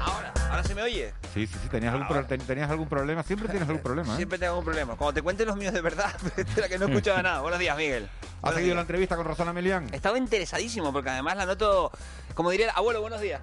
Ahora, 0.00 0.32
ahora 0.50 0.62
se 0.64 0.74
me 0.74 0.82
oye. 0.82 1.12
Sí, 1.34 1.46
sí, 1.46 1.58
sí. 1.62 1.68
¿Tenías, 1.68 1.94
algún, 1.94 2.26
¿tenías 2.46 2.70
algún 2.70 2.88
problema? 2.88 3.22
Siempre 3.22 3.48
tienes 3.48 3.68
algún 3.68 3.82
problema. 3.84 4.14
¿eh? 4.14 4.16
Siempre 4.16 4.38
tengo 4.38 4.52
algún 4.52 4.64
problema. 4.64 4.96
Cuando 4.96 5.12
te 5.12 5.22
cuente 5.22 5.44
los 5.44 5.56
míos 5.56 5.74
de 5.74 5.82
verdad, 5.82 6.10
la 6.56 6.66
que 6.66 6.78
no 6.78 6.86
escuchaba 6.86 7.22
nada. 7.22 7.42
Buenos 7.42 7.60
días, 7.60 7.76
Miguel. 7.76 8.08
¿Has 8.42 8.54
seguido 8.54 8.74
la 8.76 8.82
entrevista 8.82 9.16
con 9.16 9.24
Rosana 9.24 9.52
Melián? 9.52 9.92
Estaba 9.92 10.16
interesadísimo 10.16 10.92
porque 10.92 11.10
además 11.10 11.36
la 11.36 11.44
noto, 11.44 11.90
como 12.34 12.50
diría 12.50 12.66
el 12.66 12.72
abuelo, 12.74 13.00
buenos 13.00 13.20
días. 13.20 13.40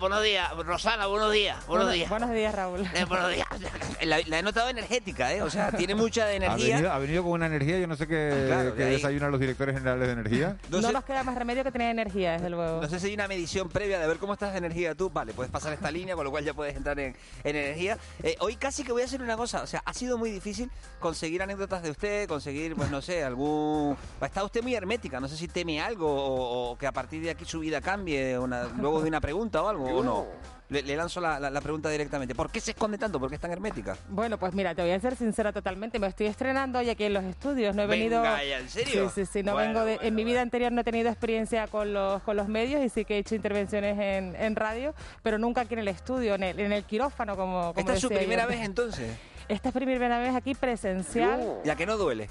buenos 0.00 0.22
días. 0.22 0.50
Rosana, 0.56 1.06
buenos 1.06 1.32
días. 1.32 1.66
Buenos 1.66 1.92
días. 1.92 2.08
Buenos 2.08 2.30
días, 2.30 2.54
Raúl. 2.54 2.80
Eh, 2.94 3.04
buenos 3.04 3.30
días. 3.30 3.46
La, 4.02 4.38
he 4.38 4.42
notado 4.42 4.70
energética, 4.70 5.34
¿eh? 5.34 5.42
O 5.42 5.50
sea, 5.50 5.70
tiene 5.72 5.94
mucha 5.94 6.24
de 6.24 6.36
energía. 6.36 6.94
Ha 6.94 6.98
venido, 6.98 7.22
con 7.22 7.32
una 7.32 7.46
energía, 7.46 7.78
yo 7.78 7.86
no 7.86 7.96
sé 7.96 8.06
qué, 8.06 8.50
ah, 8.52 8.62
desayunan 8.74 9.30
los 9.30 9.40
directores 9.40 9.74
generales 9.74 10.06
de 10.06 10.12
energía. 10.12 10.56
No, 10.70 10.80
nos 10.80 11.04
queda 11.04 11.22
más 11.24 11.36
remedio 11.36 11.62
que 11.62 11.72
tener 11.72 11.90
energía, 11.90 12.32
desde 12.32 12.48
luego. 12.48 12.80
No 12.80 12.88
sé 12.88 13.00
si 13.00 13.08
hay 13.08 13.14
una 13.14 13.28
medición 13.28 13.68
previa 13.68 13.98
de 13.98 14.06
ver 14.06 14.16
cómo 14.16 14.32
estás 14.32 14.52
de 14.52 14.58
energía 14.58 14.94
tú. 14.94 15.10
Vale, 15.10 15.34
puedes 15.34 15.52
pasar 15.52 15.74
esta 15.74 15.90
línea, 15.90 16.14
con 16.14 16.24
lo 16.24 16.30
cual 16.30 16.44
ya 16.44 16.54
puedes 16.54 16.74
entrar 16.74 16.98
en, 16.98 17.14
energía. 17.44 17.98
Eh, 18.22 18.36
hoy 18.40 18.56
casi 18.56 18.82
que 18.82 18.92
voy 18.92 19.02
a 19.02 19.04
hacer 19.04 19.20
una 19.20 19.36
cosa. 19.36 19.62
O 19.62 19.66
sea, 19.66 19.82
ha 19.84 19.92
sido 19.92 20.16
muy 20.16 20.30
difícil 20.30 20.70
conseguir 21.00 21.42
anécdotas 21.42 21.82
de 21.82 21.90
usted, 21.90 22.28
conseguir, 22.28 22.74
pues 22.76 22.90
no 22.90 23.02
sé, 23.02 23.24
algún... 23.24 23.96
Está 24.38 24.44
usted 24.44 24.62
muy 24.62 24.72
hermética. 24.76 25.18
No 25.18 25.26
sé 25.26 25.36
si 25.36 25.48
teme 25.48 25.80
algo 25.80 26.06
o, 26.08 26.78
que 26.78 26.86
a 26.86 26.92
partir 26.92 27.20
de 27.20 27.30
aquí 27.30 27.44
su 27.44 27.58
vida 27.58 27.80
cambie 27.80 28.38
una, 28.38 28.68
luego 28.78 29.02
de 29.02 29.08
una 29.08 29.20
pregunta 29.20 29.60
o 29.64 29.68
algo, 29.68 29.84
o 29.86 30.04
no. 30.04 30.26
Le, 30.68 30.94
lanzo 30.94 31.20
la, 31.20 31.60
pregunta 31.60 31.90
directamente. 31.90 32.36
¿Por 32.36 32.48
qué 32.48 32.60
se 32.60 32.70
esconde 32.70 32.98
tanto? 32.98 33.18
¿Por 33.18 33.30
qué 33.30 33.34
es 33.34 33.40
tan 33.40 33.50
hermética? 33.50 33.96
Bueno, 34.08 34.38
pues 34.38 34.54
mira, 34.54 34.76
te 34.76 34.82
voy 34.82 34.92
a 34.92 35.00
ser 35.00 35.16
sincera 35.16 35.52
totalmente. 35.52 35.98
Me 35.98 36.06
estoy 36.06 36.28
estrenando 36.28 36.78
hoy 36.78 36.88
aquí 36.88 37.02
en 37.02 37.14
los 37.14 37.24
estudios. 37.24 37.74
No 37.74 37.82
he 37.82 37.86
venido. 37.88 38.22
¿En 38.24 38.68
serio? 38.68 39.10
Sí, 39.10 39.24
sí, 39.24 39.30
sí. 39.32 39.42
No 39.42 39.56
vengo 39.56 39.84
de... 39.84 39.98
En 40.02 40.14
mi 40.14 40.22
vida 40.22 40.40
anterior 40.40 40.70
no 40.70 40.82
he 40.82 40.84
tenido 40.84 41.08
experiencia 41.08 41.66
con 41.66 41.92
los, 41.92 42.22
con 42.22 42.36
los 42.36 42.46
medios 42.46 42.84
y 42.84 42.90
sí 42.90 43.04
que 43.04 43.16
he 43.16 43.18
hecho 43.18 43.34
intervenciones 43.34 43.98
en, 43.98 44.36
en 44.36 44.54
radio, 44.54 44.94
pero 45.24 45.38
nunca 45.38 45.62
aquí 45.62 45.74
en 45.74 45.80
el 45.80 45.88
estudio, 45.88 46.36
en 46.36 46.44
el, 46.44 46.60
en 46.60 46.70
el 46.70 46.84
quirófano, 46.84 47.34
como. 47.34 47.74
como 47.74 47.80
¿Esta 47.80 47.94
es 47.94 48.00
su 48.00 48.08
primera 48.08 48.46
vez 48.46 48.60
entonces? 48.60 49.10
Esta 49.48 49.70
es 49.70 49.74
primera 49.74 50.20
vez 50.20 50.34
aquí 50.36 50.54
presencial. 50.54 51.62
¿Ya 51.64 51.74
que 51.74 51.86
no 51.86 51.96
duele? 51.96 52.28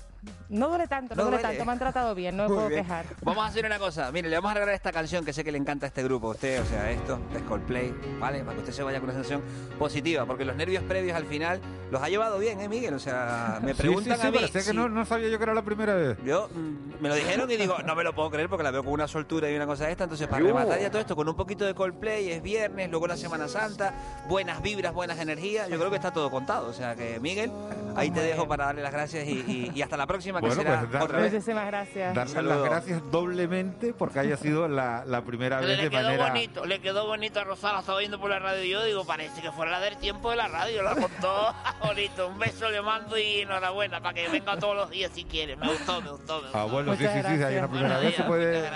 No 0.49 0.69
duele 0.69 0.87
tanto, 0.87 1.15
no, 1.15 1.23
duele, 1.23 1.39
tanto, 1.39 1.65
me 1.65 1.71
han 1.71 1.79
tratado 1.79 2.15
bien, 2.15 2.35
no 2.37 2.43
me 2.43 2.55
puedo 2.55 2.69
quejar. 2.69 3.05
Vamos 3.21 3.43
a 3.43 3.47
hacer 3.47 3.65
una 3.65 3.79
cosa, 3.79 4.11
mire, 4.11 4.29
le 4.29 4.35
vamos 4.35 4.51
a 4.51 4.53
regalar 4.55 4.75
esta 4.75 4.91
canción 4.91 5.25
que 5.25 5.33
sé 5.33 5.43
que 5.43 5.51
le 5.51 5.57
encanta 5.57 5.85
a 5.85 5.89
este 5.89 6.03
grupo, 6.03 6.29
a 6.29 6.31
usted, 6.31 6.61
o 6.61 6.65
sea, 6.65 6.89
esto, 6.91 7.19
es 7.35 7.41
Coldplay, 7.43 7.93
¿vale? 8.19 8.39
Para 8.39 8.53
que 8.53 8.59
usted 8.59 8.73
se 8.73 8.83
vaya 8.83 8.99
con 8.99 9.09
una 9.09 9.13
sensación 9.13 9.41
positiva, 9.77 10.25
porque 10.25 10.45
los 10.45 10.55
nervios 10.55 10.83
previos 10.83 11.15
al 11.15 11.25
final 11.25 11.59
los 11.91 12.01
ha 12.01 12.09
llevado 12.09 12.39
bien, 12.39 12.59
¿eh, 12.61 12.69
Miguel? 12.69 12.93
O 12.93 12.99
sea, 12.99 13.59
me 13.61 13.75
preguntan 13.75 14.15
sí, 14.15 14.21
sí, 14.21 14.27
a 14.27 14.31
mí... 14.31 14.65
que 14.65 14.73
no, 14.73 14.89
no, 14.89 15.05
sabía 15.05 15.29
yo 15.29 15.37
que 15.37 15.43
era 15.43 15.53
la 15.53 15.63
primera 15.63 15.95
vez. 15.95 16.17
Yo, 16.23 16.49
mm, 16.53 17.01
me 17.01 17.09
lo 17.09 17.15
dijeron 17.15 17.49
y 17.49 17.57
digo, 17.57 17.77
no 17.85 17.95
me 17.95 18.03
lo 18.03 18.13
puedo 18.13 18.29
creer 18.29 18.49
porque 18.49 18.63
la 18.63 18.71
veo 18.71 18.83
con 18.83 18.93
una 18.93 19.07
soltura 19.07 19.49
y 19.49 19.55
una 19.55 19.65
cosa 19.65 19.85
de 19.85 19.91
esta, 19.91 20.05
entonces 20.05 20.27
para 20.27 20.43
rematar 20.43 20.79
ya 20.79 20.89
todo 20.89 21.01
esto 21.01 21.15
con 21.15 21.27
un 21.27 21.35
poquito 21.35 21.65
de 21.65 21.73
Coldplay, 21.73 22.31
es 22.31 22.41
viernes, 22.41 22.89
luego 22.89 23.07
la 23.07 23.17
Semana 23.17 23.47
Santa, 23.47 23.93
buenas 24.27 24.61
vibras, 24.61 24.93
buenas 24.93 25.19
energías, 25.19 25.69
yo 25.69 25.77
creo 25.77 25.89
que 25.89 25.97
está 25.97 26.11
todo 26.11 26.29
contado, 26.31 26.67
o 26.69 26.73
sea 26.73 26.95
que 26.95 27.19
Miguel, 27.19 27.51
ahí 27.95 28.11
te 28.11 28.21
dejo 28.21 28.47
para 28.47 28.65
darle 28.65 28.81
las 28.81 28.91
gracias 28.91 29.27
y, 29.27 29.81
hasta 29.81 29.97
la 29.97 30.06
próxima 30.07 30.41
que 30.41 30.51
será... 30.51 30.87
Pues 30.89 31.03
otra 31.03 31.19
vez. 31.19 31.33
Muchísimas 31.33 31.67
gracias. 31.67 32.15
Darle 32.15 32.41
las 32.43 32.63
gracias 32.63 33.11
doblemente 33.11 33.93
porque 33.93 34.19
haya 34.19 34.37
sido 34.37 34.67
la, 34.67 35.03
la 35.05 35.23
primera 35.23 35.59
vez 35.59 35.81
de 35.81 35.89
manera. 35.89 36.29
Bonito, 36.29 36.65
le 36.65 36.79
quedó 36.79 37.05
bonito 37.05 37.39
a 37.39 37.43
Rosana, 37.43 37.79
estaba 37.79 37.99
viendo 37.99 38.19
por 38.19 38.29
la 38.29 38.39
radio 38.39 38.63
y 38.63 38.69
yo 38.69 38.83
digo, 38.83 39.05
parece 39.05 39.41
que 39.41 39.51
fuera 39.51 39.71
la 39.71 39.79
del 39.79 39.97
tiempo 39.97 40.31
de 40.31 40.37
la 40.37 40.47
radio, 40.47 40.81
la 40.83 40.95
contó 40.95 41.53
bonito. 41.85 42.27
Un 42.27 42.39
beso 42.39 42.69
le 42.69 42.81
mando 42.81 43.17
y 43.17 43.41
enhorabuena 43.41 44.01
para 44.01 44.13
que 44.13 44.29
venga 44.29 44.57
todos 44.57 44.75
los 44.75 44.89
días 44.89 45.11
si 45.13 45.23
quiere. 45.25 45.55
Me 45.55 45.67
gustó, 45.67 46.01
me 46.01 46.11
gustó. 46.11 46.37
Me 46.37 46.43
gustó. 46.43 46.57
Ah, 46.57 46.65
bueno, 46.65 46.95
sí, 46.95 47.05
sí, 47.05 47.21
sí, 47.21 47.43
ahí 47.43 47.55
la 47.55 47.67
primera 47.67 47.99
vez 47.99 48.15
se 48.15 48.23
puede. 48.23 48.69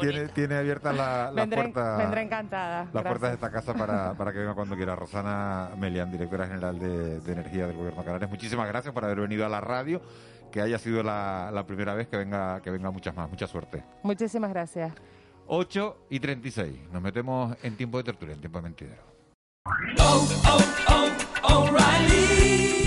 Tiene, 0.00 0.28
tiene 0.28 0.56
abiertas 0.56 0.94
la, 0.94 1.30
la 1.32 1.46
puerta. 1.46 1.96
Vendré 1.96 2.22
encantada. 2.22 2.88
Las 2.92 3.02
puertas 3.02 3.30
de 3.30 3.34
esta 3.34 3.50
casa 3.50 3.74
para, 3.74 4.14
para 4.14 4.32
que 4.32 4.38
venga 4.38 4.54
cuando 4.54 4.76
quiera. 4.76 4.96
Rosana 4.96 5.70
Melian, 5.76 6.10
directora 6.10 6.46
general 6.46 6.78
de, 6.78 7.20
de 7.20 7.32
Energía 7.32 7.66
del 7.66 7.76
Gobierno 7.76 8.00
de 8.00 8.06
Canarias. 8.06 8.30
Muchísimas 8.30 8.68
gracias 8.68 8.92
por 8.94 9.04
haber 9.04 9.20
venido 9.20 9.44
a 9.44 9.48
la 9.48 9.60
radio 9.60 10.00
que 10.50 10.60
haya 10.60 10.78
sido 10.78 11.02
la, 11.02 11.50
la, 11.52 11.66
primera 11.66 11.94
vez 11.94 12.08
que 12.08 12.16
venga, 12.16 12.60
que 12.62 12.70
venga 12.70 12.90
muchas 12.90 13.14
más. 13.14 13.28
Mucha 13.28 13.46
suerte. 13.46 13.82
Muchísimas 14.02 14.50
gracias. 14.50 14.92
8 15.46 16.06
y 16.10 16.20
36. 16.20 16.90
Nos 16.92 17.02
metemos 17.02 17.56
en 17.62 17.76
tiempo 17.76 17.98
de 17.98 18.04
tertulia, 18.04 18.34
en 18.34 18.40
tiempo 18.40 18.58
de 18.58 18.62
mentidero. 18.62 19.02
Oh, 19.98 20.28
oh, 20.48 20.58
oh, 20.88 21.05